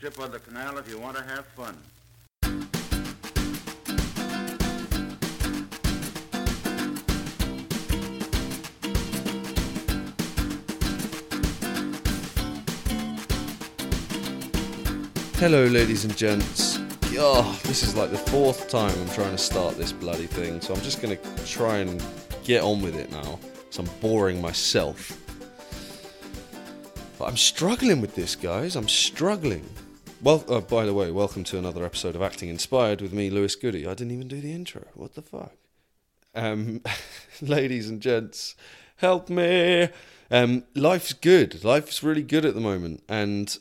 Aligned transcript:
strip 0.00 0.18
of 0.18 0.32
the 0.32 0.38
canal 0.38 0.78
if 0.78 0.88
you 0.88 0.98
want 0.98 1.14
to 1.14 1.22
have 1.22 1.44
fun. 1.48 1.76
Hello, 15.34 15.66
ladies 15.66 16.06
and 16.06 16.16
gents. 16.16 16.78
Oh, 17.18 17.60
this 17.64 17.82
is 17.82 17.94
like 17.94 18.10
the 18.10 18.16
fourth 18.16 18.70
time 18.70 18.98
I'm 18.98 19.10
trying 19.10 19.32
to 19.32 19.36
start 19.36 19.76
this 19.76 19.92
bloody 19.92 20.24
thing, 20.24 20.62
so 20.62 20.72
I'm 20.72 20.80
just 20.80 21.02
gonna 21.02 21.18
try 21.44 21.76
and 21.76 22.02
get 22.42 22.62
on 22.62 22.80
with 22.80 22.96
it 22.96 23.12
now. 23.12 23.38
So 23.68 23.82
I'm 23.82 23.90
boring 24.00 24.40
myself. 24.40 25.20
But 27.18 27.26
I'm 27.26 27.36
struggling 27.36 28.00
with 28.00 28.14
this, 28.14 28.34
guys. 28.34 28.76
I'm 28.76 28.88
struggling. 28.88 29.68
Well, 30.22 30.44
uh, 30.50 30.60
by 30.60 30.84
the 30.84 30.92
way, 30.92 31.10
welcome 31.10 31.44
to 31.44 31.56
another 31.56 31.82
episode 31.82 32.14
of 32.14 32.20
Acting 32.20 32.50
Inspired 32.50 33.00
with 33.00 33.14
me, 33.14 33.30
Lewis 33.30 33.56
Goody. 33.56 33.86
I 33.86 33.94
didn't 33.94 34.10
even 34.10 34.28
do 34.28 34.42
the 34.42 34.52
intro. 34.52 34.82
What 34.92 35.14
the 35.14 35.22
fuck? 35.22 35.54
Um, 36.34 36.82
ladies 37.40 37.88
and 37.88 38.02
gents, 38.02 38.54
help 38.96 39.30
me. 39.30 39.88
Um, 40.30 40.64
life's 40.74 41.14
good. 41.14 41.64
Life's 41.64 42.02
really 42.02 42.22
good 42.22 42.44
at 42.44 42.54
the 42.54 42.60
moment, 42.60 43.02
and 43.08 43.56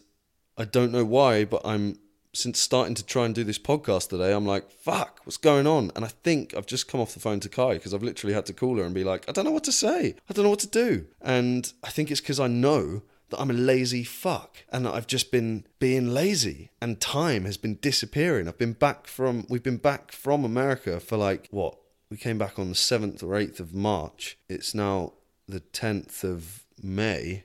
I 0.57 0.65
don't 0.65 0.91
know 0.91 1.05
why, 1.05 1.45
but 1.45 1.61
I'm 1.63 1.97
since 2.33 2.59
starting 2.59 2.95
to 2.95 3.05
try 3.05 3.23
and 3.23 3.33
do 3.33 3.45
this 3.45 3.57
podcast 3.57 4.09
today, 4.09 4.33
I'm 4.33 4.45
like, 4.45 4.69
fuck, 4.69 5.21
what's 5.23 5.37
going 5.37 5.65
on? 5.65 5.91
And 5.95 6.03
I 6.03 6.09
think 6.09 6.53
I've 6.53 6.67
just 6.67 6.89
come 6.89 6.99
off 6.99 7.13
the 7.13 7.21
phone 7.21 7.39
to 7.39 7.47
Kae 7.47 7.75
because 7.75 7.93
I've 7.93 8.03
literally 8.03 8.33
had 8.33 8.45
to 8.47 8.53
call 8.53 8.75
her 8.79 8.83
and 8.83 8.93
be 8.93 9.05
like, 9.05 9.23
I 9.29 9.31
don't 9.31 9.45
know 9.45 9.51
what 9.51 9.63
to 9.63 9.71
say. 9.71 10.15
I 10.29 10.33
don't 10.33 10.43
know 10.43 10.49
what 10.49 10.59
to 10.59 10.67
do. 10.67 11.05
And 11.21 11.71
I 11.85 11.89
think 11.89 12.11
it's 12.11 12.19
because 12.19 12.39
I 12.39 12.47
know 12.47 13.01
that 13.29 13.39
I'm 13.39 13.49
a 13.49 13.53
lazy 13.53 14.03
fuck 14.03 14.57
and 14.71 14.85
that 14.85 14.93
I've 14.93 15.07
just 15.07 15.31
been 15.31 15.65
being 15.79 16.13
lazy 16.13 16.71
and 16.81 16.99
time 16.99 17.45
has 17.45 17.57
been 17.57 17.77
disappearing. 17.81 18.47
I've 18.47 18.57
been 18.57 18.73
back 18.73 19.07
from, 19.07 19.45
we've 19.49 19.63
been 19.63 19.77
back 19.77 20.11
from 20.11 20.43
America 20.43 20.99
for 20.99 21.17
like, 21.17 21.47
what? 21.51 21.77
We 22.09 22.17
came 22.17 22.37
back 22.37 22.57
on 22.57 22.69
the 22.69 22.75
7th 22.75 23.21
or 23.21 23.27
8th 23.27 23.59
of 23.59 23.73
March. 23.73 24.37
It's 24.47 24.73
now 24.73 25.13
the 25.47 25.59
10th 25.59 26.23
of 26.23 26.65
May. 26.81 27.43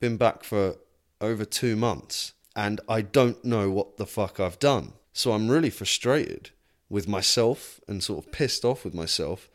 Been 0.00 0.16
back 0.16 0.42
for 0.42 0.76
over 1.20 1.44
two 1.44 1.76
months 1.76 2.32
and 2.56 2.80
I 2.88 3.02
don't 3.02 3.44
know 3.44 3.70
what 3.70 3.96
the 3.96 4.06
fuck 4.06 4.40
I've 4.40 4.58
done. 4.58 4.94
So 5.12 5.32
I'm 5.32 5.50
really 5.50 5.70
frustrated 5.70 6.50
with 6.88 7.08
myself 7.08 7.80
and 7.86 8.02
sort 8.02 8.24
of 8.24 8.32
pissed 8.32 8.64
off 8.64 8.84
with 8.84 8.94
myself, 8.94 9.48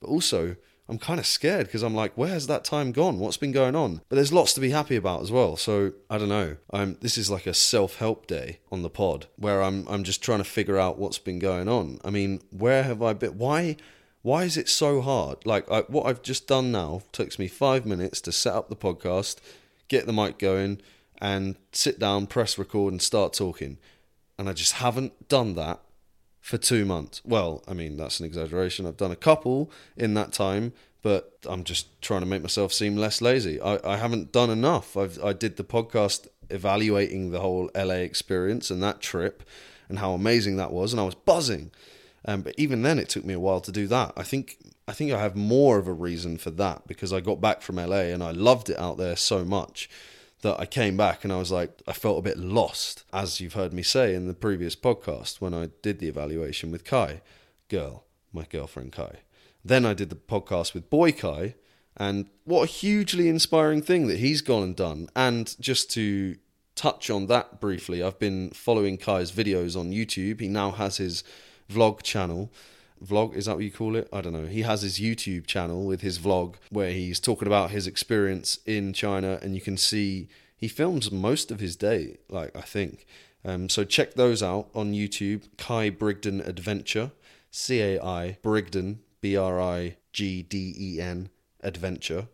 but 0.00 0.08
also 0.08 0.56
I'm 0.88 0.98
kind 0.98 1.18
of 1.18 1.26
scared 1.26 1.66
because 1.66 1.82
I'm 1.82 1.94
like, 1.94 2.12
where's 2.14 2.46
that 2.46 2.64
time 2.64 2.92
gone? 2.92 3.18
What's 3.18 3.38
been 3.38 3.52
going 3.52 3.74
on? 3.74 4.02
But 4.08 4.16
there's 4.16 4.32
lots 4.32 4.52
to 4.54 4.60
be 4.60 4.70
happy 4.70 4.96
about 4.96 5.22
as 5.22 5.32
well. 5.32 5.56
So 5.56 5.92
I 6.10 6.18
don't 6.18 6.28
know. 6.28 6.56
I'm 6.70 6.98
this 7.00 7.16
is 7.16 7.30
like 7.30 7.46
a 7.46 7.54
self-help 7.54 8.26
day 8.26 8.60
on 8.70 8.82
the 8.82 8.90
pod 8.90 9.26
where 9.36 9.62
I'm 9.62 9.86
I'm 9.88 10.04
just 10.04 10.22
trying 10.22 10.38
to 10.38 10.44
figure 10.44 10.78
out 10.78 10.98
what's 10.98 11.18
been 11.18 11.38
going 11.38 11.68
on. 11.68 12.00
I 12.04 12.10
mean, 12.10 12.42
where 12.50 12.82
have 12.82 13.02
I 13.02 13.14
been? 13.14 13.38
Why 13.38 13.76
why 14.20 14.44
is 14.44 14.56
it 14.56 14.68
so 14.68 15.00
hard? 15.00 15.44
Like 15.46 15.70
I, 15.70 15.80
what 15.82 16.06
I've 16.06 16.22
just 16.22 16.46
done 16.46 16.70
now 16.70 17.02
takes 17.12 17.38
me 17.38 17.48
five 17.48 17.86
minutes 17.86 18.20
to 18.22 18.32
set 18.32 18.54
up 18.54 18.68
the 18.68 18.76
podcast, 18.76 19.36
get 19.88 20.06
the 20.06 20.12
mic 20.12 20.38
going, 20.38 20.82
and 21.18 21.56
sit 21.72 21.98
down, 21.98 22.26
press 22.26 22.58
record, 22.58 22.92
and 22.92 23.00
start 23.00 23.32
talking. 23.32 23.78
And 24.38 24.48
I 24.48 24.52
just 24.52 24.74
haven't 24.74 25.28
done 25.28 25.54
that 25.54 25.80
for 26.44 26.58
two 26.58 26.84
months. 26.84 27.22
Well, 27.24 27.64
I 27.66 27.72
mean, 27.72 27.96
that's 27.96 28.20
an 28.20 28.26
exaggeration. 28.26 28.84
I've 28.84 28.98
done 28.98 29.10
a 29.10 29.16
couple 29.16 29.70
in 29.96 30.12
that 30.12 30.30
time, 30.34 30.74
but 31.00 31.38
I'm 31.48 31.64
just 31.64 31.86
trying 32.02 32.20
to 32.20 32.26
make 32.26 32.42
myself 32.42 32.70
seem 32.70 32.98
less 32.98 33.22
lazy. 33.22 33.58
I, 33.62 33.80
I 33.82 33.96
haven't 33.96 34.30
done 34.30 34.50
enough. 34.50 34.94
I've, 34.94 35.18
I 35.24 35.32
did 35.32 35.56
the 35.56 35.64
podcast 35.64 36.28
evaluating 36.50 37.30
the 37.30 37.40
whole 37.40 37.70
LA 37.74 37.94
experience 37.94 38.70
and 38.70 38.82
that 38.82 39.00
trip 39.00 39.42
and 39.88 40.00
how 40.00 40.12
amazing 40.12 40.58
that 40.58 40.70
was, 40.70 40.92
and 40.92 41.00
I 41.00 41.04
was 41.04 41.14
buzzing. 41.14 41.70
Um, 42.26 42.42
but 42.42 42.54
even 42.58 42.82
then, 42.82 42.98
it 42.98 43.08
took 43.08 43.24
me 43.24 43.32
a 43.32 43.40
while 43.40 43.62
to 43.62 43.72
do 43.72 43.86
that. 43.86 44.12
I 44.14 44.22
think 44.22 44.58
I 44.86 44.92
think 44.92 45.12
I 45.12 45.20
have 45.20 45.34
more 45.34 45.78
of 45.78 45.88
a 45.88 45.94
reason 45.94 46.36
for 46.36 46.50
that 46.50 46.86
because 46.86 47.10
I 47.10 47.20
got 47.20 47.40
back 47.40 47.62
from 47.62 47.76
LA 47.76 48.12
and 48.12 48.22
I 48.22 48.32
loved 48.32 48.68
it 48.68 48.78
out 48.78 48.98
there 48.98 49.16
so 49.16 49.46
much 49.46 49.88
that 50.44 50.60
I 50.60 50.66
came 50.66 50.96
back 50.96 51.24
and 51.24 51.32
I 51.32 51.38
was 51.38 51.50
like, 51.50 51.82
I 51.86 51.92
felt 51.92 52.18
a 52.18 52.22
bit 52.22 52.38
lost, 52.38 53.04
as 53.12 53.40
you've 53.40 53.54
heard 53.54 53.72
me 53.72 53.82
say 53.82 54.14
in 54.14 54.28
the 54.28 54.34
previous 54.34 54.76
podcast 54.76 55.40
when 55.40 55.54
I 55.54 55.70
did 55.80 55.98
the 55.98 56.06
evaluation 56.06 56.70
with 56.70 56.84
Kae, 56.84 57.22
girl, 57.68 58.04
my 58.30 58.44
girlfriend 58.44 58.92
Kae. 58.92 59.16
Then 59.64 59.86
I 59.86 59.94
did 59.94 60.10
the 60.10 60.16
podcast 60.16 60.74
with 60.74 60.90
Boy 60.90 61.12
Cai, 61.12 61.54
and 61.96 62.26
what 62.44 62.62
a 62.62 62.66
hugely 62.66 63.28
inspiring 63.28 63.80
thing 63.80 64.06
that 64.08 64.18
he's 64.18 64.42
gone 64.42 64.62
and 64.62 64.76
done. 64.76 65.08
And 65.16 65.56
just 65.58 65.90
to 65.92 66.36
touch 66.74 67.08
on 67.08 67.26
that 67.28 67.58
briefly, 67.58 68.02
I've 68.02 68.18
been 68.18 68.50
following 68.50 68.98
Cai's 68.98 69.32
videos 69.32 69.80
on 69.80 69.92
YouTube. 69.92 70.40
He 70.40 70.48
now 70.48 70.72
has 70.72 70.98
his 70.98 71.24
vlog 71.70 72.02
channel 72.02 72.52
vlog 73.02 73.34
is 73.34 73.46
that 73.46 73.56
what 73.56 73.64
you 73.64 73.70
call 73.70 73.96
it? 73.96 74.08
I 74.12 74.20
don't 74.20 74.32
know. 74.32 74.46
He 74.46 74.62
has 74.62 74.82
his 74.82 74.98
youtube 74.98 75.46
channel 75.46 75.84
with 75.84 76.00
his 76.00 76.18
vlog 76.18 76.56
where 76.70 76.90
he's 76.90 77.20
talking 77.20 77.46
about 77.46 77.70
his 77.70 77.86
experience 77.86 78.58
in 78.66 78.92
china 78.92 79.38
and 79.42 79.54
you 79.54 79.60
can 79.60 79.76
see 79.76 80.28
he 80.56 80.68
films 80.68 81.10
most 81.10 81.50
of 81.50 81.60
his 81.60 81.76
day 81.76 82.18
like 82.28 82.56
i 82.56 82.62
think. 82.62 83.06
Um, 83.46 83.68
so 83.68 83.84
check 83.84 84.14
those 84.14 84.42
out 84.42 84.68
on 84.74 84.92
youtube. 84.92 85.42
Cai 85.58 85.90
brigden 85.90 86.40
adventure. 86.46 87.12
C-a-i 87.50 88.38
brigden 88.42 88.98
b-r-i-g-d-e-n 89.20 89.98
adventure 91.62 92.28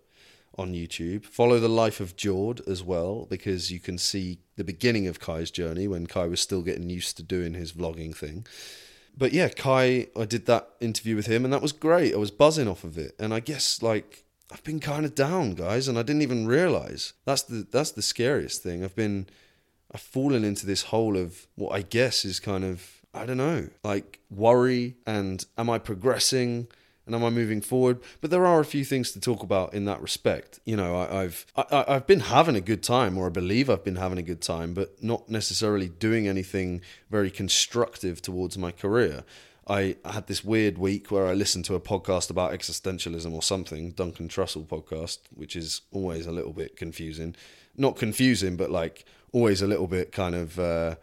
on 0.59 0.75
YouTube. 0.75 1.25
Follow 1.25 1.61
the 1.61 1.69
life 1.69 2.01
of 2.01 2.17
Jord 2.17 2.61
as 2.67 2.83
well, 2.83 3.27
because 3.31 3.71
you 3.71 3.79
can 3.81 3.97
see 3.97 4.41
the 4.57 4.65
beginning 4.65 5.07
of 5.07 5.21
Cai's 5.21 5.51
journey 5.51 5.87
when 5.87 6.07
Cai 6.07 6.27
was 6.27 6.41
still 6.41 6.63
getting 6.63 6.91
used 6.91 7.17
to 7.17 7.23
doing 7.23 7.55
his 7.55 7.73
vlogging 7.73 8.15
thing 8.15 8.47
but 9.21 9.35
yeah, 9.35 9.51
Cai, 9.51 10.07
I 10.19 10.25
did 10.25 10.47
that 10.47 10.71
interview 10.81 11.15
with 11.15 11.27
him, 11.27 11.45
and 11.45 11.53
that 11.53 11.61
was 11.61 11.73
great. 11.73 12.15
I 12.15 12.17
was 12.17 12.31
buzzing 12.31 12.67
off 12.67 12.85
of 12.85 12.97
it, 12.97 13.15
and 13.19 13.35
I 13.35 13.41
guess 13.41 13.83
like 13.83 14.25
I've 14.51 14.65
been 14.65 14.81
kind 14.81 15.05
of 15.05 15.15
down, 15.15 15.55
guys, 15.55 15.89
and 15.89 15.99
I 15.99 16.03
didn't 16.03 16.23
even 16.23 16.47
realize. 16.47 17.13
That's 17.27 17.43
the 17.43 17.67
that's 17.71 17.91
the 17.91 18.01
scariest 18.01 18.63
thing. 18.63 18.83
I've 18.83 18.97
been 18.97 19.27
I've 19.93 20.01
fallen 20.01 20.43
into 20.43 20.65
this 20.65 20.85
hole 20.85 21.19
of 21.19 21.47
what 21.55 21.73
I 21.73 21.83
guess 21.83 22.25
is 22.25 22.41
kind 22.41 22.65
of 22.65 23.03
I 23.13 23.27
don't 23.27 23.37
know, 23.37 23.69
like 23.85 24.21
worry 24.31 24.97
and 25.07 25.45
am 25.59 25.69
I 25.69 25.79
progressing? 25.79 26.69
And 27.07 27.15
am 27.15 27.25
I 27.25 27.31
moving 27.31 27.61
forward? 27.61 28.01
But 28.21 28.31
there 28.31 28.47
are 28.47 28.61
a 28.61 28.65
few 28.65 28.85
things 28.85 29.13
to 29.13 29.21
talk 29.21 29.43
about 29.43 29.75
in 29.75 29.85
that 29.87 30.01
respect. 30.01 30.61
You 30.65 30.77
know, 30.77 30.97
I, 30.97 31.23
have 31.23 31.47
I, 31.57 31.85
I've 31.89 32.07
been 32.07 32.21
having 32.21 32.57
a 32.57 32.61
good 32.61 32.83
time, 32.83 33.19
or 33.19 33.27
I 33.27 33.31
believe 33.31 33.69
I've 33.69 33.85
been 33.85 33.97
having 33.97 34.19
a 34.19 34.23
good 34.23 34.41
time, 34.41 34.75
but 34.75 35.03
not 35.03 35.29
necessarily 35.29 35.89
doing 35.89 36.29
anything 36.29 36.83
very 37.11 37.31
constructive 37.31 38.23
towards 38.23 38.57
my 38.57 38.71
career. 38.71 39.25
I 39.67 39.97
had 40.05 40.27
this 40.27 40.45
weird 40.45 40.79
week 40.79 41.11
where 41.11 41.29
I 41.29 41.33
listened 41.35 41.65
to 41.67 41.77
a 41.77 41.81
podcast 41.81 42.29
about 42.29 42.53
existentialism 42.53 43.33
or 43.33 43.43
something, 43.43 43.93
Duncan 43.93 44.29
Trussell 44.29 44.67
podcast, 44.67 45.19
which 45.33 45.55
is 45.55 45.83
always 45.93 46.27
a 46.27 46.33
little 46.33 46.53
bit 46.53 46.77
confusing. 46.77 47.37
Not 47.77 47.97
confusing, 47.97 48.57
but 48.57 48.71
like 48.71 49.05
always 49.33 49.63
a 49.63 49.69
little 49.69 49.87
bit 49.87 50.11
kind 50.11 50.35
of 50.35 50.59
uh, 50.59 50.97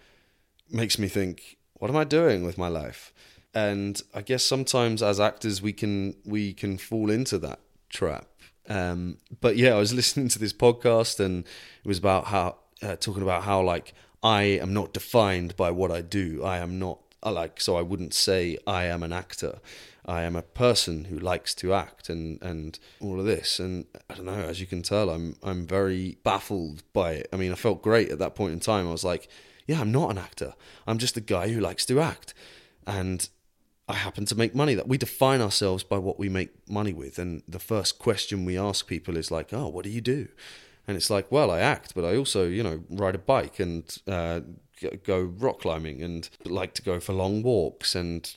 makes 0.70 1.00
me 1.00 1.08
think, 1.08 1.58
what 1.76 1.90
am 1.90 1.96
I 1.96 2.04
doing 2.04 2.44
with 2.44 2.58
my 2.58 2.68
life? 2.68 3.14
And 3.58 4.00
I 4.14 4.22
guess 4.22 4.44
sometimes 4.44 5.02
as 5.02 5.20
actors 5.20 5.64
we 5.64 5.74
can 5.74 6.16
we 6.24 6.54
can 6.54 6.78
fall 6.78 7.10
into 7.10 7.40
that 7.40 7.60
trap. 7.90 8.28
Um, 8.70 9.18
but 9.42 9.58
yeah, 9.58 9.74
I 9.74 9.80
was 9.80 9.94
listening 10.02 10.28
to 10.30 10.40
this 10.40 10.54
podcast 10.54 11.20
and 11.20 11.44
it 11.84 11.88
was 11.88 11.98
about 11.98 12.26
how 12.26 12.58
uh, 12.84 12.98
talking 12.98 13.24
about 13.24 13.44
how 13.44 13.64
like 13.64 13.96
I 14.22 14.44
am 14.44 14.74
not 14.74 14.94
defined 14.94 15.56
by 15.58 15.72
what 15.72 15.92
I 15.92 16.02
do. 16.02 16.44
I 16.44 16.60
am 16.60 16.78
not 16.78 17.00
I 17.24 17.32
like 17.32 17.60
so 17.60 17.76
I 17.76 17.82
wouldn't 17.82 18.14
say 18.14 18.60
I 18.68 18.84
am 18.86 19.02
an 19.02 19.12
actor. 19.12 19.60
I 20.06 20.22
am 20.22 20.36
a 20.36 20.44
person 20.44 21.06
who 21.06 21.18
likes 21.18 21.56
to 21.56 21.74
act 21.74 22.10
and 22.10 22.40
and 22.44 22.78
all 23.02 23.20
of 23.20 23.26
this. 23.26 23.60
And 23.60 23.86
I 24.08 24.14
don't 24.14 24.26
know, 24.26 24.34
as 24.34 24.62
you 24.62 24.68
can 24.68 24.84
tell, 24.84 25.10
I'm 25.10 25.36
I'm 25.42 25.66
very 25.66 26.20
baffled 26.24 26.84
by 26.94 27.14
it. 27.14 27.30
I 27.34 27.38
mean, 27.38 27.52
I 27.52 27.56
felt 27.56 27.82
great 27.82 28.12
at 28.12 28.20
that 28.20 28.36
point 28.36 28.54
in 28.54 28.60
time. 28.60 28.88
I 28.88 28.92
was 28.92 29.04
like, 29.04 29.28
yeah, 29.66 29.82
I'm 29.82 29.92
not 29.92 30.12
an 30.12 30.20
actor. 30.20 30.54
I'm 30.86 31.00
just 31.00 31.18
a 31.18 31.22
guy 31.22 31.48
who 31.48 31.60
likes 31.60 31.88
to 31.88 32.00
act. 32.00 32.36
And 32.86 33.28
I 33.88 33.94
happen 33.94 34.26
to 34.26 34.36
make 34.36 34.54
money. 34.54 34.76
That 34.76 34.88
we 34.88 34.98
define 34.98 35.42
ourselves 35.42 35.84
by 35.84 35.98
what 35.98 36.20
we 36.20 36.30
make 36.30 36.50
money 36.70 36.94
with, 36.94 37.18
and 37.18 37.42
the 37.48 37.60
first 37.60 38.00
question 38.00 38.46
we 38.46 38.58
ask 38.58 38.88
people 38.88 39.18
is 39.18 39.32
like, 39.32 39.54
"Oh, 39.54 39.68
what 39.68 39.84
do 39.84 39.90
you 39.90 40.02
do?" 40.02 40.28
And 40.88 40.98
it's 40.98 41.10
like, 41.10 41.32
"Well, 41.32 41.50
I 41.52 41.60
act, 41.60 41.96
but 41.96 42.06
I 42.06 42.16
also, 42.16 42.48
you 42.48 42.64
know, 42.64 42.84
ride 42.90 43.16
a 43.16 43.20
bike 43.20 43.60
and 43.60 43.98
uh, 44.08 44.42
go 45.04 45.22
rock 45.22 45.62
climbing, 45.62 46.02
and 46.02 46.30
like 46.46 46.74
to 46.76 46.82
go 46.82 47.00
for 47.00 47.14
long 47.14 47.44
walks, 47.44 47.96
and 47.96 48.34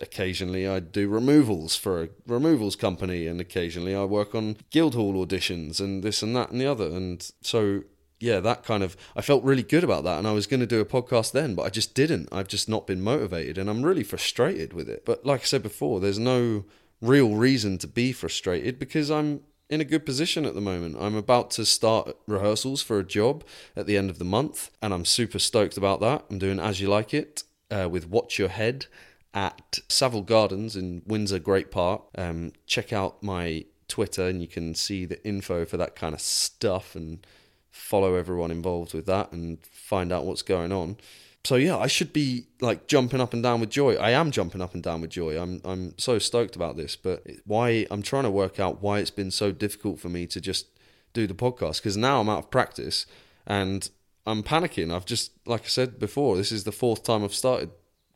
occasionally 0.00 0.66
I 0.66 0.80
do 0.80 1.08
removals 1.08 1.74
for 1.76 2.02
a 2.02 2.08
removals 2.26 2.76
company, 2.76 3.26
and 3.26 3.40
occasionally 3.40 3.94
I 3.94 4.04
work 4.04 4.34
on 4.34 4.56
Guildhall 4.70 5.14
auditions, 5.24 5.80
and 5.80 6.02
this 6.02 6.22
and 6.22 6.34
that 6.36 6.50
and 6.50 6.60
the 6.60 6.66
other, 6.66 6.86
and 6.86 7.30
so." 7.40 7.84
Yeah, 8.20 8.40
that 8.40 8.64
kind 8.64 8.82
of 8.82 8.96
I 9.14 9.22
felt 9.22 9.44
really 9.44 9.62
good 9.62 9.84
about 9.84 10.04
that 10.04 10.18
and 10.18 10.26
I 10.26 10.32
was 10.32 10.46
going 10.46 10.60
to 10.60 10.66
do 10.66 10.80
a 10.80 10.84
podcast 10.84 11.32
then, 11.32 11.54
but 11.54 11.62
I 11.62 11.70
just 11.70 11.94
didn't. 11.94 12.28
I've 12.32 12.48
just 12.48 12.68
not 12.68 12.86
been 12.86 13.00
motivated 13.00 13.58
and 13.58 13.70
I'm 13.70 13.82
really 13.82 14.04
frustrated 14.04 14.72
with 14.72 14.88
it. 14.88 15.04
But 15.04 15.24
like 15.24 15.42
I 15.42 15.44
said 15.44 15.62
before, 15.62 16.00
there's 16.00 16.18
no 16.18 16.64
real 17.00 17.34
reason 17.34 17.78
to 17.78 17.86
be 17.86 18.12
frustrated 18.12 18.78
because 18.78 19.10
I'm 19.10 19.42
in 19.70 19.80
a 19.80 19.84
good 19.84 20.06
position 20.06 20.44
at 20.44 20.54
the 20.54 20.60
moment. 20.60 20.96
I'm 20.98 21.14
about 21.14 21.50
to 21.52 21.64
start 21.64 22.16
rehearsals 22.26 22.82
for 22.82 22.98
a 22.98 23.04
job 23.04 23.44
at 23.76 23.86
the 23.86 23.96
end 23.96 24.10
of 24.10 24.18
the 24.18 24.24
month, 24.24 24.70
and 24.80 24.94
I'm 24.94 25.04
super 25.04 25.38
stoked 25.38 25.76
about 25.76 26.00
that. 26.00 26.24
I'm 26.30 26.38
doing 26.38 26.58
As 26.58 26.80
You 26.80 26.88
Like 26.88 27.12
It 27.12 27.44
uh, 27.70 27.88
with 27.90 28.08
Watch 28.08 28.38
Your 28.38 28.48
Head 28.48 28.86
at 29.34 29.78
Savill 29.88 30.24
Gardens 30.24 30.74
in 30.74 31.02
Windsor 31.06 31.38
Great 31.38 31.70
Park. 31.70 32.02
Um, 32.16 32.52
check 32.66 32.92
out 32.92 33.22
my 33.22 33.66
Twitter, 33.88 34.26
and 34.26 34.40
you 34.40 34.48
can 34.48 34.74
see 34.74 35.04
the 35.04 35.24
info 35.26 35.64
for 35.64 35.76
that 35.76 35.94
kind 35.94 36.14
of 36.14 36.20
stuff 36.20 36.96
and 36.96 37.26
follow 37.70 38.14
everyone 38.14 38.50
involved 38.50 38.94
with 38.94 39.06
that 39.06 39.32
and 39.32 39.58
find 39.66 40.12
out 40.12 40.24
what's 40.24 40.42
going 40.42 40.72
on 40.72 40.96
so 41.44 41.56
yeah, 41.56 41.78
I 41.78 41.86
should 41.86 42.12
be 42.12 42.46
like 42.60 42.88
jumping 42.88 43.22
up 43.22 43.32
and 43.32 43.42
down 43.42 43.60
with 43.60 43.70
joy. 43.70 43.94
I 43.94 44.10
am 44.10 44.30
jumping 44.30 44.60
up 44.60 44.74
and 44.74 44.82
down 44.82 45.00
with 45.00 45.10
joy. 45.10 45.40
I'm 45.40 45.60
I'm 45.64 45.96
so 45.96 46.18
stoked 46.18 46.56
about 46.56 46.76
this, 46.76 46.96
but 46.96 47.26
why 47.46 47.86
I'm 47.90 48.02
trying 48.02 48.24
to 48.24 48.30
work 48.30 48.60
out 48.60 48.82
why 48.82 48.98
it's 48.98 49.10
been 49.10 49.30
so 49.30 49.52
difficult 49.52 49.98
for 49.98 50.08
me 50.08 50.26
to 50.26 50.40
just 50.40 50.66
do 51.14 51.26
the 51.26 51.34
podcast 51.34 51.76
because 51.76 51.96
now 51.96 52.20
I'm 52.20 52.28
out 52.28 52.40
of 52.40 52.50
practice 52.50 53.06
and 53.46 53.88
I'm 54.26 54.42
panicking. 54.42 54.94
I've 54.94 55.06
just 55.06 55.32
like 55.46 55.62
I 55.62 55.68
said 55.68 55.98
before, 55.98 56.36
this 56.36 56.52
is 56.52 56.64
the 56.64 56.72
fourth 56.72 57.02
time 57.02 57.24
I've 57.24 57.34
started 57.34 57.70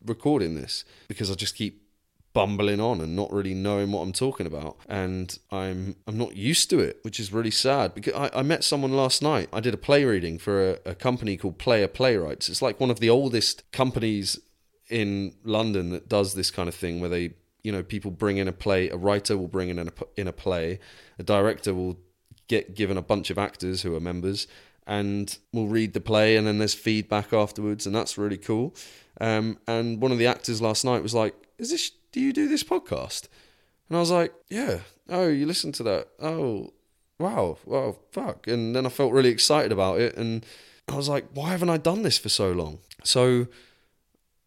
recording 0.04 0.54
this 0.54 0.84
because 1.08 1.31
I 1.31 1.34
just 1.34 1.54
keep 1.54 1.81
bumbling 2.32 2.81
on 2.81 3.00
and 3.00 3.14
not 3.14 3.32
really 3.32 3.55
knowing 3.55 3.93
what 3.93 4.00
I'm 4.00 4.12
talking 4.12 4.46
about. 4.46 4.76
And 4.88 5.38
I'm 5.50 5.96
I'm 6.06 6.19
not 6.19 6.37
used 6.37 6.70
to 6.70 6.79
it, 6.81 6.99
which 7.02 7.20
is 7.20 7.32
really 7.32 7.50
sad. 7.50 7.94
Because 7.94 8.14
I, 8.14 8.40
I 8.40 8.43
met 8.43 8.64
someone 8.64 8.93
last 8.93 9.23
night. 9.23 9.49
I 9.52 9.61
did 9.61 9.75
a 9.75 9.79
play 9.79 10.05
reading 10.05 10.38
for 10.38 10.70
a, 10.70 10.79
a 10.90 10.94
company 10.94 11.37
called 11.37 11.58
Player 11.58 11.88
Playwrights. 11.88 12.49
It's 12.49 12.62
like 12.62 12.81
one 12.81 12.90
of 12.90 13.00
the 13.00 13.11
oldest 13.11 13.70
companies 13.73 14.38
in 14.90 15.34
London 15.44 15.90
that 15.90 16.08
does 16.08 16.34
this 16.34 16.50
kind 16.50 16.69
of 16.69 16.75
thing 16.75 17.00
where 17.00 17.11
they 17.11 17.34
you 17.62 17.73
know 17.73 17.82
people 17.82 18.11
bring 18.11 18.37
in 18.37 18.49
a 18.49 18.52
play 18.52 18.88
a 18.90 18.96
writer 18.96 19.37
will 19.37 19.49
bring 19.49 19.69
in 19.69 19.78
a, 19.78 19.93
in 20.17 20.28
a 20.28 20.32
play 20.32 20.78
a 21.19 21.23
director 21.23 21.73
will 21.73 21.96
get 22.49 22.75
given 22.75 22.96
a 22.96 23.02
bunch 23.02 23.31
of 23.31 23.38
actors 23.38 23.82
who 23.82 23.94
are 23.94 24.00
members 24.00 24.46
and 24.87 25.38
we'll 25.52 25.69
read 25.69 25.94
the 25.94 26.00
play 26.00 26.37
and 26.37 26.46
then 26.46 26.58
there's 26.58 26.75
feedback 26.75 27.32
afterwards 27.32 27.87
and 27.87 27.94
that's 27.94 28.19
really 28.19 28.37
cool 28.37 28.75
um, 29.20 29.58
and 29.67 30.02
one 30.02 30.11
of 30.11 30.19
the 30.19 30.26
actors 30.26 30.61
last 30.61 30.85
night 30.85 31.02
was 31.02 31.14
like 31.14 31.35
is 31.58 31.70
this 31.70 31.93
do 32.12 32.20
you 32.20 32.32
do 32.32 32.49
this 32.49 32.62
podcast? 32.62 33.29
And 33.88 33.97
I 33.97 34.00
was 34.00 34.11
like, 34.11 34.32
yeah. 34.49 34.81
Oh, 35.09 35.29
you 35.29 35.47
listen 35.47 35.73
to 35.73 35.82
that? 35.82 36.09
Oh, 36.20 36.73
wow. 37.19 37.59
Well, 37.64 37.99
fuck. 38.12 38.47
And 38.47 38.76
then 38.76 38.87
I 38.87 38.88
felt 38.88 39.12
really 39.12 39.31
excited 39.31 39.73
about 39.73 40.00
it. 40.00 40.17
And 40.17 40.47
I 40.88 40.94
was 40.97 41.09
like, 41.09 41.26
why 41.35 41.50
haven't 41.50 41.70
I 41.70 41.76
done 41.79 42.03
this 42.03 42.19
for 42.19 42.29
so 42.29 42.53
long? 42.53 42.79
So, 43.05 43.49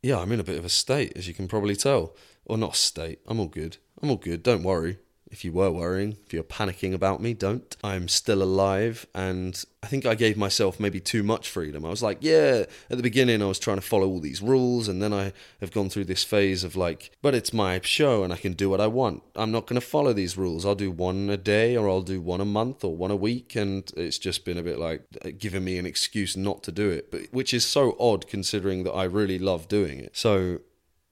yeah, 0.02 0.20
I'm 0.20 0.32
in 0.32 0.40
a 0.40 0.44
bit 0.44 0.58
of 0.58 0.66
a 0.66 0.70
state, 0.70 1.14
as 1.16 1.28
you 1.28 1.34
can 1.34 1.48
probably 1.48 1.76
tell. 1.76 2.16
Or 2.46 2.58
not 2.58 2.76
state. 2.76 3.20
I'm 3.28 3.40
all 3.40 3.48
good. 3.48 3.78
I'm 4.02 4.10
all 4.10 4.18
good. 4.18 4.44
Don't 4.44 4.64
worry 4.64 5.00
if 5.32 5.44
you 5.44 5.52
were 5.52 5.72
worrying, 5.72 6.18
if 6.26 6.34
you're 6.34 6.44
panicking 6.44 6.94
about 6.94 7.22
me, 7.22 7.34
don't. 7.34 7.76
I'm 7.84 8.08
still 8.08 8.44
alive, 8.44 9.08
and 9.14 9.62
I 9.82 9.88
think 9.88 10.06
I 10.06 10.16
gave 10.16 10.38
myself 10.38 10.80
maybe 10.80 11.00
too 11.00 11.24
much 11.24 11.50
freedom. 11.50 11.86
I 11.86 11.90
was 11.90 12.04
like, 12.04 12.20
yeah, 12.22 12.66
at 12.90 12.98
the 12.98 13.04
beginning, 13.04 13.42
I 13.42 13.48
was 13.48 13.60
trying 13.60 13.78
to 13.78 13.82
follow 13.82 14.08
all 14.08 14.20
these 14.20 14.42
rules, 14.42 14.88
and 14.88 15.02
then 15.02 15.14
I 15.14 15.34
have 15.60 15.72
gone 15.72 15.90
through 15.90 16.06
this 16.06 16.24
phase 16.24 16.64
of 16.64 16.76
like, 16.76 17.12
but 17.22 17.34
it's 17.34 17.54
my 17.54 17.80
show 17.82 18.24
and 18.24 18.32
I 18.32 18.38
can 18.38 18.54
do 18.54 18.70
what 18.70 18.82
I 18.82 18.88
want. 18.88 19.24
I'm 19.36 19.52
not 19.52 19.68
going 19.68 19.80
to 19.80 19.86
follow 19.86 20.14
these 20.14 20.38
rules. 20.38 20.66
I'll 20.66 20.76
do 20.76 20.92
one 20.92 21.30
a 21.30 21.38
day, 21.38 21.76
or 21.76 21.90
I'll 21.90 22.02
do 22.02 22.22
one 22.22 22.42
a 22.42 22.46
month, 22.46 22.84
or 22.84 22.96
one 22.96 23.12
a 23.12 23.16
week, 23.16 23.56
and 23.56 23.92
it's 23.98 24.20
just 24.20 24.46
been 24.46 24.58
a 24.58 24.64
bit 24.64 24.80
like 24.80 25.04
uh, 25.24 25.32
giving 25.38 25.64
me 25.64 25.78
an 25.78 25.86
excuse 25.86 26.38
not 26.38 26.64
to 26.64 26.72
do 26.72 26.90
it, 26.90 27.12
but 27.12 27.22
which 27.32 27.54
is 27.54 27.66
so 27.66 27.96
odd 28.00 28.28
considering 28.28 28.84
that 28.84 28.94
I 28.94 29.06
really 29.06 29.40
love 29.40 29.68
doing 29.68 30.00
it. 30.00 30.16
So 30.16 30.60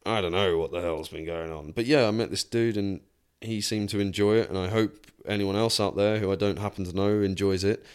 I 0.05 0.21
don't 0.21 0.31
know 0.31 0.57
what 0.57 0.71
the 0.71 0.81
hell's 0.81 1.09
been 1.09 1.25
going 1.25 1.51
on. 1.51 1.71
But 1.71 1.85
yeah, 1.85 2.07
I 2.07 2.11
met 2.11 2.29
this 2.29 2.43
dude 2.43 2.77
and 2.77 3.01
he 3.43 3.61
seemed 3.61 3.89
to 3.89 3.99
enjoy 3.99 4.37
it, 4.37 4.49
and 4.49 4.57
I 4.57 4.69
hope 4.69 5.07
anyone 5.25 5.55
else 5.55 5.79
out 5.79 5.95
there 5.95 6.19
who 6.19 6.31
I 6.31 6.35
don't 6.35 6.59
happen 6.59 6.85
to 6.85 6.95
know 6.95 7.21
enjoys 7.21 7.63
it. 7.63 7.85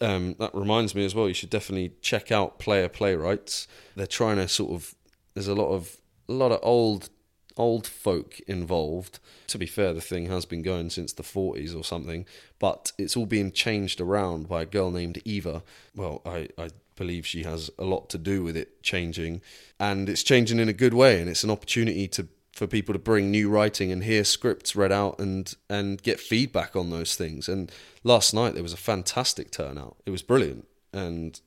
Um, 0.00 0.34
that 0.38 0.54
reminds 0.54 0.94
me 0.94 1.04
as 1.04 1.14
well. 1.14 1.28
You 1.28 1.34
should 1.34 1.50
definitely 1.50 1.92
check 2.00 2.32
out 2.32 2.58
Player 2.58 2.88
Playwrights. 2.88 3.68
They're 3.94 4.06
trying 4.06 4.36
to 4.36 4.48
sort 4.48 4.72
of. 4.72 4.94
There's 5.34 5.48
a 5.48 5.54
lot 5.54 5.70
of 5.70 5.96
a 6.28 6.32
lot 6.32 6.52
of 6.52 6.60
old 6.62 7.10
old 7.56 7.86
folk 7.86 8.40
involved. 8.40 9.18
To 9.48 9.58
be 9.58 9.66
fair, 9.66 9.92
the 9.92 10.00
thing 10.00 10.26
has 10.26 10.44
been 10.44 10.62
going 10.62 10.90
since 10.90 11.12
the 11.12 11.22
40s 11.22 11.76
or 11.76 11.84
something, 11.84 12.26
but 12.58 12.92
it's 12.98 13.16
all 13.16 13.26
being 13.26 13.52
changed 13.52 14.00
around 14.00 14.48
by 14.48 14.62
a 14.62 14.66
girl 14.66 14.90
named 14.90 15.20
Eva. 15.24 15.62
Well, 15.94 16.22
I, 16.24 16.48
I 16.58 16.70
believe 16.96 17.26
she 17.26 17.42
has 17.44 17.70
a 17.78 17.84
lot 17.84 18.08
to 18.10 18.18
do 18.18 18.42
with 18.42 18.56
it 18.56 18.82
changing, 18.82 19.42
and 19.78 20.08
it's 20.08 20.22
changing 20.22 20.58
in 20.58 20.68
a 20.68 20.72
good 20.72 20.94
way, 20.94 21.20
and 21.20 21.28
it's 21.28 21.44
an 21.44 21.50
opportunity 21.50 22.08
to 22.08 22.28
for 22.52 22.66
people 22.66 22.92
to 22.92 22.98
bring 22.98 23.30
new 23.30 23.48
writing 23.48 23.90
and 23.90 24.04
hear 24.04 24.24
scripts 24.24 24.76
read 24.76 24.92
out 24.92 25.18
and 25.18 25.54
and 25.70 26.02
get 26.02 26.20
feedback 26.20 26.76
on 26.76 26.90
those 26.90 27.16
things. 27.16 27.48
And 27.48 27.70
last 28.04 28.34
night 28.34 28.54
there 28.54 28.62
was 28.62 28.72
a 28.72 28.78
fantastic 28.78 29.50
turnout. 29.50 29.96
It 30.06 30.10
was 30.10 30.22
brilliant, 30.22 30.66
and 30.92 31.40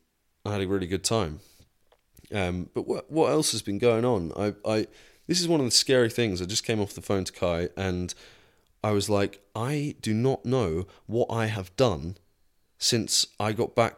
I 0.45 0.53
had 0.53 0.61
a 0.61 0.67
really 0.67 0.87
good 0.87 1.03
time. 1.03 1.39
Um, 2.33 2.69
but 2.73 2.87
what 2.87 3.11
what 3.11 3.29
else 3.31 3.51
has 3.51 3.61
been 3.61 3.77
going 3.77 4.05
on? 4.05 4.31
I 4.35 4.53
I 4.69 4.87
this 5.27 5.41
is 5.41 5.47
one 5.47 5.59
of 5.59 5.65
the 5.65 5.71
scary 5.71 6.09
things. 6.09 6.41
I 6.41 6.45
just 6.45 6.65
came 6.65 6.79
off 6.79 6.93
the 6.93 7.01
phone 7.01 7.23
to 7.23 7.33
Kae 7.33 7.69
and 7.75 8.13
I 8.83 8.91
was 8.91 9.09
like, 9.09 9.41
I 9.55 9.95
do 10.01 10.13
not 10.13 10.45
know 10.45 10.85
what 11.07 11.27
I 11.31 11.47
have 11.47 11.75
done 11.75 12.17
since 12.77 13.25
I 13.39 13.51
got 13.51 13.73
back 13.73 13.95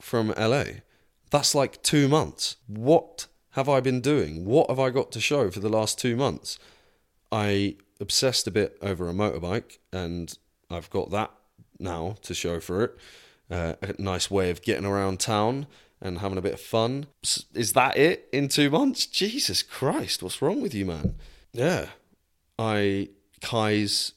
from 0.00 0.28
LA. 0.28 0.64
That's 1.30 1.54
like 1.54 1.82
two 1.82 2.08
months. 2.08 2.56
What 2.66 3.26
have 3.52 3.68
I 3.68 3.80
been 3.80 4.00
doing? 4.00 4.44
What 4.44 4.68
have 4.70 4.78
I 4.78 4.90
got 4.90 5.10
to 5.12 5.20
show 5.20 5.50
for 5.50 5.60
the 5.60 5.68
last 5.68 5.98
two 5.98 6.16
months? 6.16 6.58
I 7.32 7.76
obsessed 8.00 8.46
a 8.46 8.50
bit 8.50 8.78
over 8.80 9.08
a 9.08 9.12
motorbike, 9.12 9.78
and 9.92 10.36
I've 10.70 10.90
got 10.90 11.10
that 11.10 11.30
now 11.78 12.16
to 12.22 12.34
show 12.34 12.60
for 12.60 12.84
it. 12.84 12.96
Uh, 13.50 13.74
a 13.82 14.00
nice 14.00 14.30
way 14.30 14.50
of 14.50 14.62
getting 14.62 14.84
around 14.84 15.18
town 15.18 15.66
and 16.00 16.18
having 16.18 16.38
a 16.38 16.42
bit 16.42 16.54
of 16.54 16.60
fun. 16.60 17.06
Is 17.54 17.72
that 17.72 17.96
it 17.96 18.28
in 18.32 18.48
two 18.48 18.70
months? 18.70 19.06
Jesus 19.06 19.62
Christ, 19.62 20.22
what's 20.22 20.40
wrong 20.40 20.62
with 20.62 20.74
you, 20.74 20.86
man? 20.86 21.16
Yeah. 21.52 21.86
I, 22.58 23.08
Kae's 23.40 24.12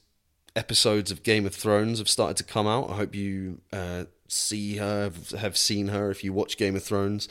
episodes 0.54 1.10
of 1.10 1.22
Game 1.22 1.46
of 1.46 1.54
Thrones 1.54 1.98
have 1.98 2.08
started 2.08 2.36
to 2.36 2.44
come 2.44 2.66
out. 2.66 2.90
I 2.90 2.96
hope 2.96 3.14
you 3.14 3.60
uh, 3.72 4.04
see 4.28 4.76
her, 4.76 5.10
have 5.38 5.56
seen 5.56 5.88
her 5.88 6.10
if 6.10 6.22
you 6.22 6.32
watch 6.32 6.56
Game 6.56 6.76
of 6.76 6.84
Thrones. 6.84 7.28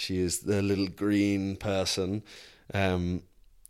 She 0.00 0.18
is 0.18 0.40
the 0.40 0.62
little 0.62 0.88
green 0.88 1.56
person. 1.56 2.22
Um, 2.72 3.22